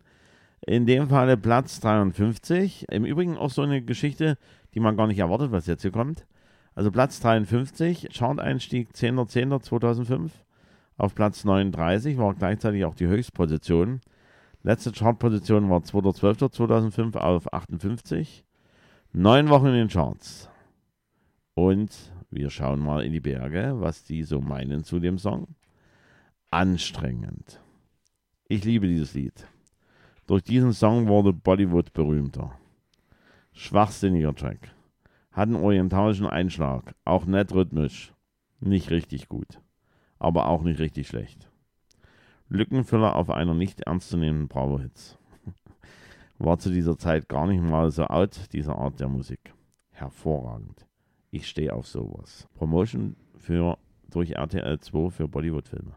In 0.65 0.85
dem 0.87 1.09
Falle 1.09 1.37
Platz 1.37 1.79
53. 1.79 2.87
Im 2.89 3.05
Übrigen 3.05 3.37
auch 3.37 3.51
so 3.51 3.61
eine 3.61 3.83
Geschichte, 3.83 4.37
die 4.73 4.79
man 4.79 4.97
gar 4.97 5.07
nicht 5.07 5.19
erwartet, 5.19 5.51
was 5.51 5.67
jetzt 5.67 5.83
hier 5.83 5.91
kommt. 5.91 6.25
Also 6.73 6.91
Platz 6.91 7.19
53, 7.19 8.09
Chart-Einstieg 8.11 8.89
10.10.2005. 8.93 10.31
Auf 10.97 11.13
Platz 11.13 11.45
39 11.45 12.17
war 12.17 12.33
gleichzeitig 12.33 12.83
auch 12.85 12.95
die 12.95 13.07
Höchstposition. 13.07 14.01
Letzte 14.63 14.91
Chartposition 14.91 15.69
war 15.69 15.79
2.12.2005 15.79 17.17
auf 17.17 17.53
58. 17.53 18.43
Neun 19.13 19.49
Wochen 19.49 19.67
in 19.67 19.73
den 19.73 19.87
Charts. 19.87 20.49
Und 21.57 22.13
wir 22.29 22.51
schauen 22.51 22.79
mal 22.79 23.03
in 23.03 23.13
die 23.13 23.19
Berge, 23.19 23.77
was 23.77 24.03
die 24.03 24.21
so 24.21 24.41
meinen 24.41 24.83
zu 24.83 24.99
dem 24.99 25.17
Song. 25.17 25.55
Anstrengend. 26.51 27.63
Ich 28.47 28.63
liebe 28.63 28.85
dieses 28.85 29.15
Lied. 29.15 29.47
Durch 30.27 30.43
diesen 30.43 30.71
Song 30.71 31.07
wurde 31.07 31.33
Bollywood 31.33 31.93
berühmter. 31.93 32.51
Schwachsinniger 33.53 34.35
Track. 34.35 34.71
Hat 35.31 35.47
einen 35.47 35.55
orientalischen 35.55 36.27
Einschlag, 36.27 36.93
auch 37.05 37.25
nett 37.25 37.51
rhythmisch. 37.51 38.13
Nicht 38.59 38.91
richtig 38.91 39.27
gut, 39.27 39.59
aber 40.19 40.49
auch 40.49 40.61
nicht 40.61 40.79
richtig 40.79 41.07
schlecht. 41.07 41.49
Lückenfüller 42.49 43.15
auf 43.15 43.31
einer 43.31 43.55
nicht 43.55 43.81
ernstzunehmenden 43.81 44.47
Bravo-Hits. 44.47 45.17
War 46.37 46.59
zu 46.59 46.69
dieser 46.69 46.99
Zeit 46.99 47.27
gar 47.27 47.47
nicht 47.47 47.63
mal 47.63 47.89
so 47.89 48.03
out, 48.03 48.41
diese 48.53 48.75
Art 48.75 48.99
der 48.99 49.07
Musik. 49.07 49.55
Hervorragend. 49.89 50.86
Ich 51.37 51.47
stehe 51.49 51.71
auf 51.71 51.85
sowas. 51.87 52.47
Promotion 52.55 53.15
für 53.37 53.77
durch 54.09 54.31
RTL 54.31 54.79
2 54.79 55.11
für 55.11 55.27
Bollywood-Filme. 55.27 55.91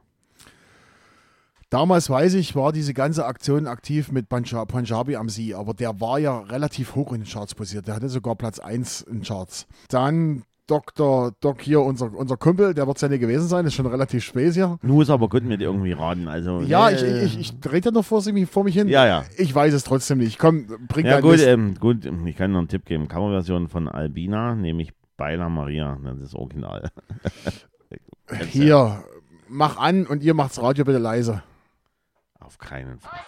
Damals 1.71 2.11
weiß 2.11 2.35
ich, 2.35 2.55
war 2.57 2.73
diese 2.73 2.93
ganze 2.95 3.25
Aktion 3.25 3.67
aktiv 3.67 4.11
mit 4.11 4.29
Punja- 4.29 4.67
Punjabi 4.67 5.17
am 5.17 5.29
See, 5.29 5.55
aber 5.55 5.73
der 5.73 5.99
war 6.01 6.19
ja 6.19 6.41
relativ 6.41 6.95
hoch 6.97 7.13
in 7.13 7.21
den 7.23 7.27
Charts 7.29 7.55
posiert. 7.55 7.87
Der 7.87 7.95
hatte 7.95 8.09
sogar 8.09 8.35
Platz 8.35 8.59
1 8.59 9.03
in 9.03 9.23
Charts. 9.23 9.67
Dann 9.89 10.43
Dr. 10.67 11.33
Doc 11.41 11.63
hier, 11.63 11.81
unser, 11.81 12.13
unser 12.15 12.37
Kumpel, 12.37 12.75
der 12.75 12.87
wird 12.87 12.97
es 12.97 13.01
ja 13.03 13.09
nicht 13.09 13.21
gewesen 13.21 13.49
sein, 13.49 13.65
ist 13.67 13.75
schon 13.75 13.87
relativ 13.87 14.23
spät 14.25 14.55
hier. 14.55 14.79
Nu 14.83 15.01
ist 15.01 15.11
aber 15.11 15.29
gut 15.29 15.43
mit 15.45 15.61
irgendwie 15.61 15.93
raten. 15.93 16.29
Also, 16.29 16.61
Ja, 16.61 16.91
äh, 16.91 17.25
ich, 17.25 17.39
ich, 17.39 17.55
ich 17.65 17.73
rede 17.73 17.87
ja 17.89 17.93
noch 17.93 18.05
vor, 18.05 18.21
sie- 18.21 18.47
vor 18.47 18.65
mich 18.65 18.75
hin. 18.75 18.87
Ja, 18.89 19.07
ja. 19.07 19.25
Ich 19.39 19.53
weiß 19.55 19.73
es 19.75 19.83
trotzdem 19.85 20.19
nicht. 20.19 20.39
Komm, 20.39 20.67
bring 20.89 21.07
Ja, 21.07 21.15
dein 21.15 21.23
gut, 21.23 21.41
ähm, 21.41 21.75
gut, 21.79 22.05
ich 22.27 22.37
kann 22.37 22.53
noch 22.53 22.59
einen 22.61 22.69
Tipp 22.69 22.85
geben. 22.85 23.09
Coverversion 23.09 23.69
von 23.69 23.89
Albina, 23.89 24.55
nämlich 24.55 24.93
Baila 25.21 25.51
Maria, 25.51 25.99
das 26.03 26.17
ist 26.17 26.23
das 26.23 26.35
Original. 26.35 26.91
Hier, 28.49 29.05
mach 29.49 29.77
an 29.77 30.07
und 30.07 30.23
ihr 30.23 30.33
macht's 30.33 30.63
Radio 30.63 30.87
bitte 30.87 30.97
leise. 30.97 31.43
Auf 32.39 32.57
keinen 32.57 32.99
Fall. 32.99 33.21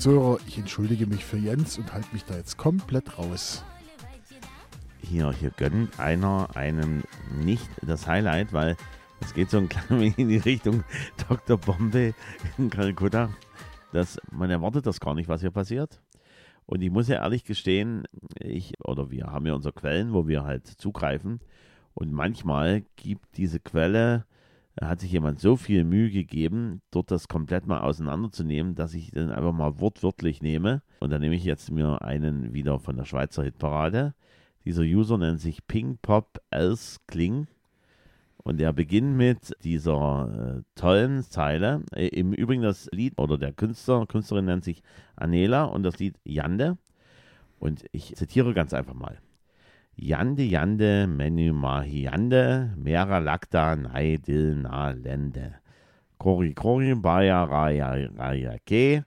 Zuhörer, 0.00 0.38
ich 0.46 0.56
entschuldige 0.56 1.06
mich 1.06 1.26
für 1.26 1.36
Jens 1.36 1.76
und 1.76 1.92
halte 1.92 2.08
mich 2.14 2.24
da 2.24 2.34
jetzt 2.34 2.56
komplett 2.56 3.18
raus. 3.18 3.62
Hier, 5.02 5.30
hier 5.30 5.50
gönnt 5.50 6.00
einer 6.00 6.48
einem 6.54 7.02
nicht 7.44 7.68
das 7.82 8.06
Highlight, 8.06 8.54
weil 8.54 8.78
es 9.20 9.34
geht 9.34 9.50
so 9.50 9.58
ein 9.58 9.68
klein 9.68 10.00
wenig 10.00 10.18
in 10.18 10.28
die 10.30 10.38
Richtung 10.38 10.84
Dr. 11.28 11.58
Bombay 11.58 12.14
in 12.56 12.70
Kalkutta. 12.70 13.28
dass 13.92 14.18
man 14.30 14.50
erwartet 14.50 14.86
das 14.86 15.00
gar 15.00 15.14
nicht, 15.14 15.28
was 15.28 15.42
hier 15.42 15.50
passiert. 15.50 16.00
Und 16.64 16.80
ich 16.80 16.90
muss 16.90 17.08
ja 17.08 17.16
ehrlich 17.16 17.44
gestehen, 17.44 18.04
ich 18.38 18.72
oder 18.82 19.10
wir 19.10 19.26
haben 19.26 19.44
ja 19.44 19.52
unsere 19.52 19.74
Quellen, 19.74 20.14
wo 20.14 20.26
wir 20.26 20.44
halt 20.44 20.66
zugreifen. 20.66 21.40
Und 21.92 22.10
manchmal 22.10 22.84
gibt 22.96 23.36
diese 23.36 23.60
Quelle, 23.60 24.24
hat 24.88 25.00
sich 25.00 25.12
jemand 25.12 25.40
so 25.40 25.56
viel 25.56 25.84
Mühe 25.84 26.10
gegeben, 26.10 26.80
dort 26.90 27.10
das 27.10 27.28
komplett 27.28 27.66
mal 27.66 27.80
auseinanderzunehmen, 27.80 28.74
dass 28.74 28.94
ich 28.94 29.10
den 29.10 29.30
einfach 29.30 29.52
mal 29.52 29.78
wortwörtlich 29.78 30.40
nehme. 30.40 30.82
Und 31.00 31.10
dann 31.10 31.20
nehme 31.20 31.34
ich 31.34 31.44
jetzt 31.44 31.70
mir 31.70 32.02
einen 32.02 32.54
wieder 32.54 32.78
von 32.78 32.96
der 32.96 33.04
Schweizer 33.04 33.42
Hitparade. 33.42 34.14
Dieser 34.64 34.82
User 34.82 35.18
nennt 35.18 35.40
sich 35.40 35.66
Ping 35.66 35.98
Pop 36.00 36.40
Els 36.50 37.00
Kling. 37.06 37.46
Und 38.42 38.58
der 38.58 38.72
beginnt 38.72 39.16
mit 39.16 39.54
dieser 39.62 40.56
äh, 40.58 40.62
tollen 40.74 41.22
Zeile. 41.22 41.82
Äh, 41.92 42.08
Im 42.08 42.32
Übrigen 42.32 42.62
das 42.62 42.88
Lied 42.90 43.18
oder 43.18 43.36
der 43.36 43.52
Künstler, 43.52 44.06
Künstlerin 44.06 44.46
nennt 44.46 44.64
sich 44.64 44.82
Anela 45.14 45.64
und 45.64 45.82
das 45.82 45.98
Lied 45.98 46.16
Jande. 46.24 46.78
Und 47.58 47.84
ich 47.92 48.14
zitiere 48.16 48.54
ganz 48.54 48.72
einfach 48.72 48.94
mal. 48.94 49.18
Jande, 50.02 50.44
Jande, 50.44 51.06
Menü 51.06 51.52
Mahi 51.52 52.04
Jande, 52.04 52.70
Mera 52.76 53.18
Lakta, 53.18 53.76
Nai 53.76 54.16
Dil 54.16 54.56
Na 54.56 54.92
Lende. 54.92 55.56
Kori 56.18 56.54
Kori, 56.54 56.94
Baya 56.94 57.44
Raya 57.44 58.08
Raya 58.16 58.58
Ke, 58.64 59.04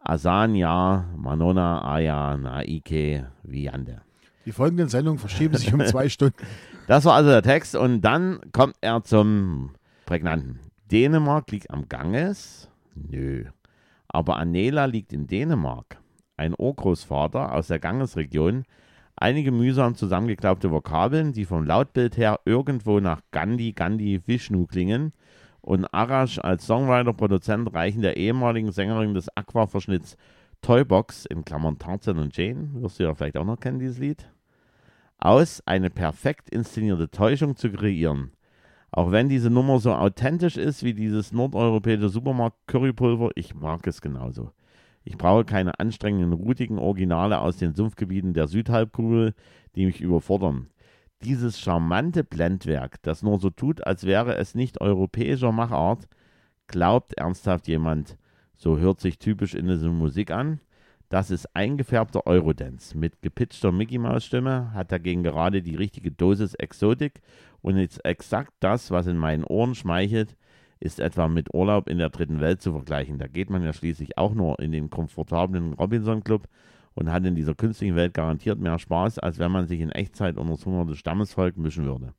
Asanya, 0.00 1.06
Manona 1.16 1.82
Aya 1.84 2.36
Naike 2.36 3.26
Viande. 3.42 4.00
Die 4.46 4.52
folgenden 4.52 4.88
Sendungen 4.88 5.18
verschieben 5.18 5.56
sich 5.56 5.74
um 5.74 5.84
zwei 5.84 6.08
Stunden. 6.08 6.36
Das 6.86 7.04
war 7.04 7.14
also 7.14 7.30
der 7.30 7.42
Text 7.42 7.74
und 7.74 8.02
dann 8.02 8.38
kommt 8.52 8.76
er 8.80 9.02
zum 9.02 9.72
Prägnanten. 10.06 10.60
Dänemark 10.90 11.50
liegt 11.50 11.70
am 11.70 11.88
Ganges? 11.88 12.70
Nö. 12.94 13.44
Aber 14.06 14.36
Anela 14.36 14.84
liegt 14.84 15.12
in 15.12 15.26
Dänemark. 15.26 15.98
Ein 16.36 16.54
Urgroßvater 16.56 17.52
aus 17.52 17.66
der 17.66 17.80
Gangesregion. 17.80 18.64
Einige 19.20 19.50
mühsam 19.50 19.94
zusammengeklaubte 19.94 20.70
Vokabeln, 20.70 21.32
die 21.32 21.44
vom 21.44 21.64
Lautbild 21.64 22.16
her 22.16 22.40
irgendwo 22.44 23.00
nach 23.00 23.20
Gandhi, 23.32 23.72
Gandhi, 23.72 24.22
Vishnu 24.24 24.66
klingen. 24.66 25.12
Und 25.60 25.86
Arash 25.92 26.38
als 26.38 26.66
Songwriter, 26.66 27.12
Produzent 27.12 27.74
reichen 27.74 28.02
der 28.02 28.16
ehemaligen 28.16 28.70
Sängerin 28.70 29.14
des 29.14 29.28
Aqua-Verschnitts 29.36 30.16
Toybox, 30.62 31.26
in 31.26 31.44
Klammern 31.44 31.78
Tarzan 31.78 32.18
und 32.18 32.36
Jane, 32.36 32.70
wirst 32.74 32.98
du 32.98 33.04
ja 33.04 33.14
vielleicht 33.14 33.36
auch 33.36 33.44
noch 33.44 33.60
kennen, 33.60 33.78
dieses 33.78 33.98
Lied 33.98 34.28
aus, 35.18 35.62
eine 35.66 35.90
perfekt 35.90 36.48
inszenierte 36.50 37.10
Täuschung 37.10 37.56
zu 37.56 37.70
kreieren. 37.70 38.30
Auch 38.90 39.10
wenn 39.10 39.28
diese 39.28 39.50
Nummer 39.50 39.80
so 39.80 39.92
authentisch 39.92 40.56
ist 40.56 40.82
wie 40.82 40.94
dieses 40.94 41.32
nordeuropäische 41.32 42.08
Supermarkt-Currypulver, 42.08 43.30
ich 43.34 43.54
mag 43.54 43.86
es 43.86 44.00
genauso. 44.00 44.52
Ich 45.08 45.16
brauche 45.16 45.46
keine 45.46 45.80
anstrengenden, 45.80 46.34
rutigen 46.34 46.78
Originale 46.78 47.40
aus 47.40 47.56
den 47.56 47.72
Sumpfgebieten 47.72 48.34
der 48.34 48.46
Südhalbkugel, 48.46 49.32
die 49.74 49.86
mich 49.86 50.02
überfordern. 50.02 50.68
Dieses 51.22 51.58
charmante 51.58 52.24
Blendwerk, 52.24 53.00
das 53.00 53.22
nur 53.22 53.40
so 53.40 53.48
tut, 53.48 53.86
als 53.86 54.04
wäre 54.04 54.36
es 54.36 54.54
nicht 54.54 54.82
europäischer 54.82 55.50
Machart, 55.50 56.08
glaubt 56.66 57.14
ernsthaft 57.14 57.68
jemand, 57.68 58.18
so 58.54 58.76
hört 58.76 59.00
sich 59.00 59.18
typisch 59.18 59.54
indische 59.54 59.88
Musik 59.88 60.30
an, 60.30 60.60
das 61.08 61.30
ist 61.30 61.56
eingefärbter 61.56 62.26
Eurodance. 62.26 62.94
Mit 62.94 63.22
gepitchter 63.22 63.72
Mickey-Maus-Stimme, 63.72 64.74
hat 64.74 64.92
dagegen 64.92 65.22
gerade 65.22 65.62
die 65.62 65.76
richtige 65.76 66.10
Dosis 66.10 66.52
Exotik 66.52 67.22
und 67.62 67.78
ist 67.78 68.04
exakt 68.04 68.52
das, 68.60 68.90
was 68.90 69.06
in 69.06 69.16
meinen 69.16 69.44
Ohren 69.44 69.74
schmeichelt, 69.74 70.36
ist 70.80 71.00
etwa 71.00 71.28
mit 71.28 71.52
Urlaub 71.54 71.88
in 71.88 71.98
der 71.98 72.10
dritten 72.10 72.40
Welt 72.40 72.62
zu 72.62 72.72
vergleichen. 72.72 73.18
Da 73.18 73.26
geht 73.26 73.50
man 73.50 73.62
ja 73.62 73.72
schließlich 73.72 74.16
auch 74.18 74.34
nur 74.34 74.58
in 74.60 74.72
den 74.72 74.90
komfortablen 74.90 75.72
Robinson-Club 75.74 76.48
und 76.94 77.12
hat 77.12 77.24
in 77.24 77.34
dieser 77.34 77.54
künstlichen 77.54 77.96
Welt 77.96 78.14
garantiert 78.14 78.58
mehr 78.58 78.78
Spaß, 78.78 79.18
als 79.18 79.38
wenn 79.38 79.52
man 79.52 79.66
sich 79.66 79.80
in 79.80 79.90
Echtzeit 79.90 80.36
unter 80.36 80.54
das 80.54 80.66
hungernde 80.66 80.96
Stammesvolk 80.96 81.56
mischen 81.56 81.84
würde. 81.84 82.14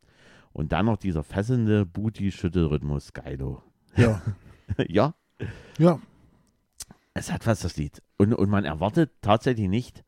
Und 0.51 0.71
dann 0.71 0.85
noch 0.85 0.97
dieser 0.97 1.23
fesselnde 1.23 1.85
Booty-Schüttelrhythmus, 1.85 3.13
Geilo. 3.13 3.61
Ja. 3.95 4.21
ja, 4.87 5.13
ja. 5.77 5.99
es 7.13 7.31
hat 7.31 7.45
was, 7.45 7.61
das 7.61 7.77
Lied. 7.77 8.01
Und, 8.17 8.33
und 8.33 8.49
man 8.49 8.65
erwartet 8.65 9.11
tatsächlich 9.21 9.67
nicht, 9.67 10.03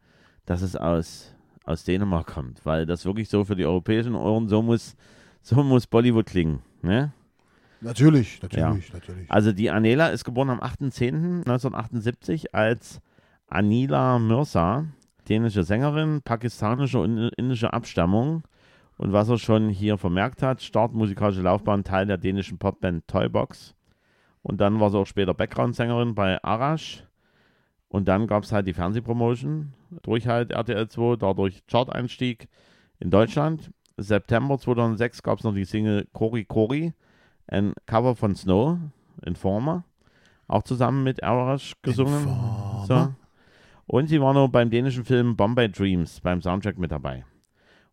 dass 0.45 0.61
es 0.61 0.75
aus, 0.75 1.35
aus 1.63 1.83
Dänemark 1.83 2.27
kommt, 2.27 2.65
weil 2.65 2.85
das 2.85 3.05
wirklich 3.05 3.29
so 3.29 3.45
für 3.45 3.55
die 3.55 3.65
europäischen 3.65 4.15
Ohren 4.15 4.47
so 4.47 4.61
muss, 4.61 4.95
so 5.41 5.63
muss 5.63 5.87
Bollywood 5.87 6.25
klingen. 6.25 6.61
Ne? 6.81 7.13
Natürlich, 7.81 8.41
natürlich, 8.41 8.93
natürlich. 8.93 9.31
Also 9.31 9.51
die 9.51 9.71
Anela 9.71 10.09
ist 10.09 10.23
geboren 10.23 10.51
am 10.51 10.59
8.10.1978 10.59 12.53
als 12.53 13.01
Anila 13.47 14.19
Mirza, 14.19 14.85
dänische 15.27 15.63
Sängerin, 15.63 16.21
pakistanische 16.21 16.99
und 16.99 17.29
indische 17.37 17.73
Abstammung. 17.73 18.43
Und 18.97 19.13
was 19.13 19.29
er 19.29 19.39
schon 19.39 19.69
hier 19.69 19.97
vermerkt 19.97 20.43
hat, 20.43 20.61
Start 20.61 20.93
musikalische 20.93 21.41
Laufbahn, 21.41 21.83
Teil 21.83 22.05
der 22.05 22.17
dänischen 22.17 22.59
Popband 22.59 23.07
Toybox. 23.07 23.73
Und 24.43 24.61
dann 24.61 24.79
war 24.79 24.91
sie 24.91 24.97
auch 24.99 25.07
später 25.07 25.33
Background-Sängerin 25.33 26.13
bei 26.13 26.43
Arash. 26.43 27.03
Und 27.89 28.07
dann 28.07 28.27
gab 28.27 28.43
es 28.43 28.51
halt 28.51 28.67
die 28.67 28.73
Fernsehpromotion 28.73 29.73
durch 30.03 30.27
halt 30.27 30.51
RTL 30.51 30.87
2, 30.87 31.15
dadurch 31.17 31.65
Chart-Einstieg 31.67 32.47
in 32.99 33.09
Deutschland. 33.09 33.71
September 33.97 34.57
2006 34.57 35.23
gab 35.23 35.39
es 35.39 35.43
noch 35.43 35.53
die 35.53 35.65
Single 35.65 36.07
Kori 36.13 36.45
Kori, 36.45 36.93
ein 37.51 37.73
Cover 37.85 38.15
von 38.15 38.35
Snow, 38.35 38.77
Informer, 39.23 39.83
auch 40.47 40.63
zusammen 40.63 41.03
mit 41.03 41.21
Arash 41.23 41.75
gesungen. 41.81 42.27
So. 42.87 43.13
Und 43.85 44.07
sie 44.07 44.21
war 44.21 44.33
noch 44.33 44.47
beim 44.47 44.69
dänischen 44.69 45.05
Film 45.05 45.35
Bombay 45.35 45.69
Dreams 45.69 46.21
beim 46.21 46.41
Soundtrack 46.41 46.77
mit 46.77 46.91
dabei. 46.91 47.25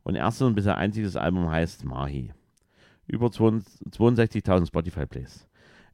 Und 0.04 0.14
erstes 0.14 0.46
und 0.46 0.54
bisher 0.54 0.78
einziges 0.78 1.16
Album 1.16 1.50
heißt 1.50 1.84
Mahi. 1.84 2.32
Über 3.06 3.26
62.000 3.26 4.66
Spotify-Plays. 4.66 5.46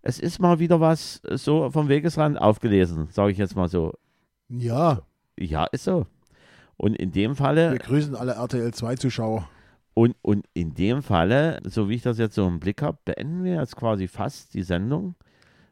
Es 0.03 0.19
ist 0.21 0.39
mal 0.39 0.59
wieder 0.59 0.81
was 0.81 1.23
so 1.33 1.71
vom 1.71 1.89
Wegesrand 1.89 2.39
aufgelesen, 2.39 3.09
sage 3.11 3.33
ich 3.33 3.39
jetzt 3.39 3.57
mal 3.57 3.69
so. 3.69 3.95
Ja, 4.49 5.03
Ja, 5.39 5.65
ist 5.65 5.85
so. 5.85 6.07
Und 6.77 6.97
in 6.97 7.13
dem 7.13 7.33
wir 7.33 7.37
Falle, 7.37 7.79
grüßen 7.79 8.15
alle 8.15 8.33
RTL 8.33 8.75
2 8.75 8.97
Zuschauer. 8.97 9.49
Und, 9.95 10.17
und 10.23 10.47
in 10.55 10.75
dem 10.75 11.03
Falle, 11.03 11.61
so 11.65 11.89
wie 11.89 11.95
ich 11.95 12.03
das 12.03 12.19
jetzt 12.19 12.35
so 12.35 12.47
im 12.47 12.61
Blick 12.61 12.83
habe, 12.83 12.99
beenden 13.05 13.45
wir 13.45 13.55
jetzt 13.55 13.77
quasi 13.77 14.09
fast 14.09 14.53
die 14.55 14.63
Sendung 14.63 15.15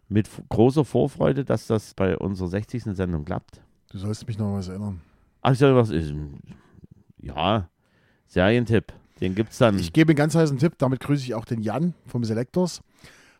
mit 0.08 0.28
großer 0.48 0.84
Vorfreude, 0.84 1.44
dass 1.44 1.66
das 1.66 1.94
bei 1.94 2.16
unserer 2.16 2.48
60. 2.48 2.84
Sendung 2.84 3.24
klappt. 3.24 3.60
Du 3.90 3.98
sollst 3.98 4.26
mich 4.26 4.38
noch 4.38 4.54
was 4.54 4.68
erinnern. 4.68 5.00
Ach, 5.42 5.52
ich 5.52 5.58
soll 5.58 5.74
was 5.74 5.90
ist. 5.90 6.14
Ja, 7.18 7.68
Serientipp. 8.28 8.92
Den 9.20 9.34
gibt's 9.34 9.58
dann. 9.58 9.78
Ich 9.78 9.92
gebe 9.92 10.10
einen 10.10 10.16
ganz 10.16 10.34
heißen 10.34 10.58
Tipp, 10.58 10.74
damit 10.78 11.00
grüße 11.00 11.24
ich 11.24 11.34
auch 11.34 11.44
den 11.44 11.60
Jan 11.60 11.94
vom 12.06 12.24
Selectors. 12.24 12.82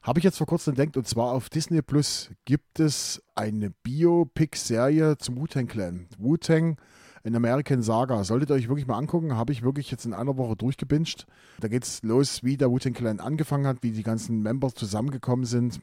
Habe 0.03 0.19
ich 0.19 0.25
jetzt 0.25 0.39
vor 0.39 0.47
kurzem 0.47 0.73
entdeckt 0.73 0.97
und 0.97 1.07
zwar 1.07 1.33
auf 1.33 1.49
Disney 1.49 1.81
Plus 1.81 2.31
gibt 2.45 2.81
es 2.81 3.23
eine 3.35 3.71
Biopic-Serie 3.71 5.17
zum 5.19 5.37
Wu-Tang 5.37 5.69
Clan. 5.69 6.07
Wu-Tang 6.19 6.77
in 7.25 7.37
American 7.37 7.83
Saga. 7.83 8.25
Solltet 8.25 8.51
ihr 8.51 8.57
euch 8.57 8.69
wirklich 8.69 8.87
mal 8.87 8.99
angucken, 8.99 9.37
habe 9.37 9.53
ich 9.53 9.63
wirklich 9.63 9.91
jetzt 9.91 10.05
in 10.05 10.15
einer 10.15 10.37
Woche 10.37 10.57
durchgebinged. 10.57 11.27
Da 11.61 11.69
geht 11.69 11.85
es 11.85 12.03
los, 12.03 12.43
wie 12.43 12.57
der 12.57 12.71
Wu-Tang 12.71 12.95
Clan 12.95 13.21
angefangen 13.21 13.67
hat, 13.67 13.83
wie 13.83 13.93
die 13.93 14.03
ganzen 14.03 14.43
Members 14.43 14.75
zusammengekommen 14.75 15.45
sind, 15.45 15.81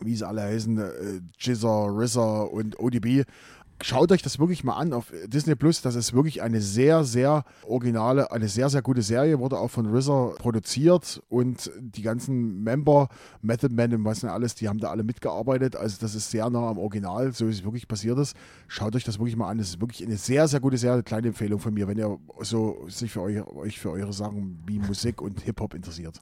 wie 0.00 0.14
sie 0.14 0.26
alle 0.26 0.42
heißen, 0.42 0.78
äh, 0.78 1.20
Jizzer, 1.38 1.88
RZA 1.88 2.42
und 2.42 2.78
ODB. 2.78 3.24
Schaut 3.80 4.10
euch 4.10 4.22
das 4.22 4.40
wirklich 4.40 4.64
mal 4.64 4.74
an 4.74 4.92
auf 4.92 5.12
Disney 5.26 5.54
Plus. 5.54 5.82
Das 5.82 5.94
ist 5.94 6.12
wirklich 6.12 6.42
eine 6.42 6.60
sehr, 6.60 7.04
sehr 7.04 7.44
originale, 7.64 8.32
eine 8.32 8.48
sehr, 8.48 8.68
sehr 8.70 8.82
gute 8.82 9.02
Serie. 9.02 9.38
Wurde 9.38 9.56
auch 9.56 9.70
von 9.70 9.86
RZA 9.86 10.34
produziert 10.36 11.22
und 11.28 11.70
die 11.78 12.02
ganzen 12.02 12.64
Member, 12.64 13.08
Method 13.40 13.72
Man 13.72 13.94
und 13.94 14.04
was 14.04 14.24
nicht 14.24 14.32
alles, 14.32 14.56
die 14.56 14.68
haben 14.68 14.80
da 14.80 14.90
alle 14.90 15.04
mitgearbeitet. 15.04 15.76
Also 15.76 15.96
das 16.00 16.16
ist 16.16 16.28
sehr 16.30 16.50
nah 16.50 16.68
am 16.68 16.78
Original, 16.78 17.32
so 17.32 17.46
wie 17.46 17.52
es 17.52 17.62
wirklich 17.62 17.86
passiert 17.86 18.18
ist. 18.18 18.36
Schaut 18.66 18.96
euch 18.96 19.04
das 19.04 19.20
wirklich 19.20 19.36
mal 19.36 19.48
an. 19.48 19.58
Das 19.58 19.68
ist 19.68 19.80
wirklich 19.80 20.04
eine 20.04 20.16
sehr, 20.16 20.48
sehr 20.48 20.58
gute 20.58 20.76
Serie. 20.76 21.04
Kleine 21.04 21.28
Empfehlung 21.28 21.60
von 21.60 21.72
mir, 21.72 21.86
wenn 21.86 21.98
ihr 21.98 22.18
so 22.40 22.84
sich 22.88 23.12
für 23.12 23.22
euch, 23.22 23.46
euch 23.46 23.78
für 23.78 23.92
eure 23.92 24.12
Sachen 24.12 24.60
wie 24.66 24.80
Musik 24.80 25.22
und 25.22 25.40
Hip-Hop 25.42 25.74
interessiert. 25.74 26.20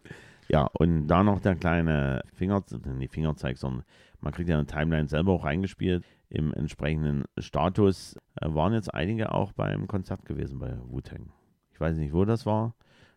Ja, 0.49 0.69
und 0.79 1.09
da 1.09 1.23
noch 1.23 1.41
der 1.41 1.57
kleine 1.57 2.23
Finger, 2.33 2.63
nicht 2.97 3.13
Fingerzeig, 3.13 3.59
sondern 3.59 3.85
man 4.21 4.33
kriegt 4.33 4.49
ja 4.49 4.57
eine 4.57 4.67
Timeline 4.67 5.09
selber 5.09 5.33
auch 5.33 5.45
reingespielt. 5.45 6.05
Im 6.29 6.53
entsprechenden 6.55 7.25
Status 7.39 8.17
äh, 8.41 8.53
waren 8.53 8.73
jetzt 8.73 8.93
einige 8.93 9.33
auch 9.33 9.53
beim 9.53 9.87
Konzert 9.87 10.25
gewesen 10.25 10.59
bei 10.59 10.77
Wu-Tang. 10.89 11.31
Ich 11.73 11.81
weiß 11.81 11.97
nicht, 11.97 12.13
wo 12.13 12.25
das 12.25 12.47
war. 12.47 12.75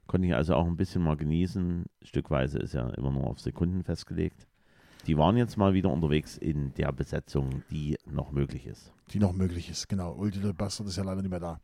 Konnte 0.07 0.27
ich 0.27 0.35
also 0.35 0.55
auch 0.55 0.65
ein 0.65 0.77
bisschen 0.77 1.03
mal 1.03 1.17
genießen. 1.17 1.85
Stückweise 2.01 2.59
ist 2.59 2.73
ja 2.73 2.89
immer 2.89 3.11
nur 3.11 3.27
auf 3.27 3.39
Sekunden 3.39 3.83
festgelegt. 3.83 4.47
Die 5.07 5.17
waren 5.17 5.37
jetzt 5.37 5.55
mal 5.55 5.73
wieder 5.73 5.91
unterwegs 5.91 6.37
in 6.37 6.73
der 6.73 6.91
Besetzung, 6.91 7.63
die 7.71 7.95
noch 8.05 8.31
möglich 8.31 8.65
ist. 8.65 8.91
die 9.13 9.19
noch 9.19 9.33
möglich 9.33 9.69
ist. 9.69 9.87
Genau, 9.87 10.15
Old 10.15 10.35
Little 10.35 10.53
Bastard 10.53 10.87
ist 10.89 10.97
ja 10.97 11.03
leider 11.03 11.21
nicht 11.21 11.31
mehr 11.31 11.39
da. 11.39 11.59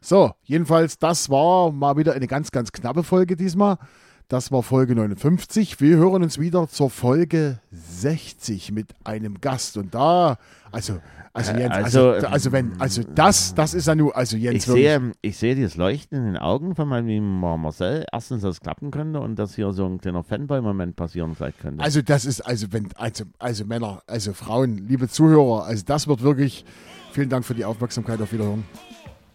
So, 0.00 0.32
jedenfalls, 0.42 0.98
das 0.98 1.30
war 1.30 1.70
mal 1.72 1.96
wieder 1.96 2.12
eine 2.12 2.26
ganz, 2.26 2.50
ganz 2.50 2.72
knappe 2.72 3.02
Folge 3.02 3.36
diesmal. 3.36 3.78
Das 4.28 4.50
war 4.50 4.62
Folge 4.62 4.94
59. 4.94 5.80
Wir 5.80 5.96
hören 5.98 6.22
uns 6.22 6.38
wieder 6.38 6.66
zur 6.66 6.88
Folge 6.88 7.58
60 7.72 8.72
mit 8.72 8.94
einem 9.04 9.40
Gast. 9.40 9.76
Und 9.76 9.94
da, 9.94 10.38
also, 10.72 10.98
also 11.34 11.52
Äh, 11.52 11.60
Jens, 11.60 11.74
also, 11.74 12.10
also, 12.10 12.26
also, 12.28 12.52
wenn, 12.52 12.80
also 12.80 13.02
das, 13.14 13.54
das 13.54 13.74
ist 13.74 13.86
ja 13.86 13.94
nur, 13.94 14.16
also 14.16 14.38
Jens, 14.38 14.62
Ich 14.62 14.68
wirklich, 14.68 14.84
sehe, 14.86 15.12
ich 15.20 15.36
sehe 15.36 15.62
das 15.62 15.76
Leuchten 15.76 16.16
in 16.16 16.24
den 16.24 16.36
Augen 16.38 16.74
von 16.74 16.88
meinem 16.88 17.38
Marcel. 17.38 18.06
Erstens, 18.10 18.40
dass 18.40 18.54
es 18.56 18.60
klappen 18.60 18.90
könnte 18.90 19.20
und 19.20 19.36
dass 19.36 19.56
hier 19.56 19.72
so 19.72 19.84
ein 19.84 20.00
kleiner 20.00 20.22
Fanboy-Moment 20.22 20.96
passieren 20.96 21.34
vielleicht 21.34 21.60
könnte. 21.60 21.82
also 21.84 22.00
das 22.00 22.24
ist, 22.24 22.40
also 22.40 22.68
wenn, 22.72 22.88
also, 22.94 23.24
also 23.38 23.66
Männer, 23.66 24.02
also 24.06 24.32
Frauen, 24.32 24.88
liebe 24.88 25.06
Zuhörer, 25.08 25.64
also 25.64 25.84
das 25.84 26.08
wird 26.08 26.22
wirklich, 26.22 26.64
vielen 27.12 27.28
Dank 27.28 27.44
für 27.44 27.54
die 27.54 27.66
Aufmerksamkeit, 27.66 28.22
auf 28.22 28.32
Wiederhören. 28.32 28.64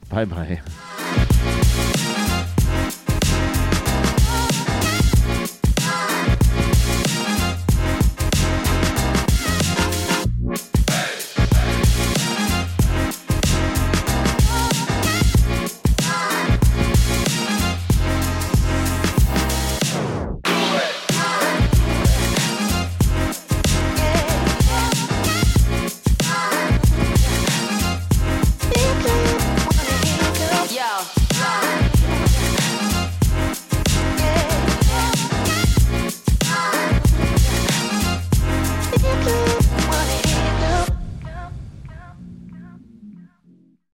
bye, 0.10 0.26
bye. 0.26 0.60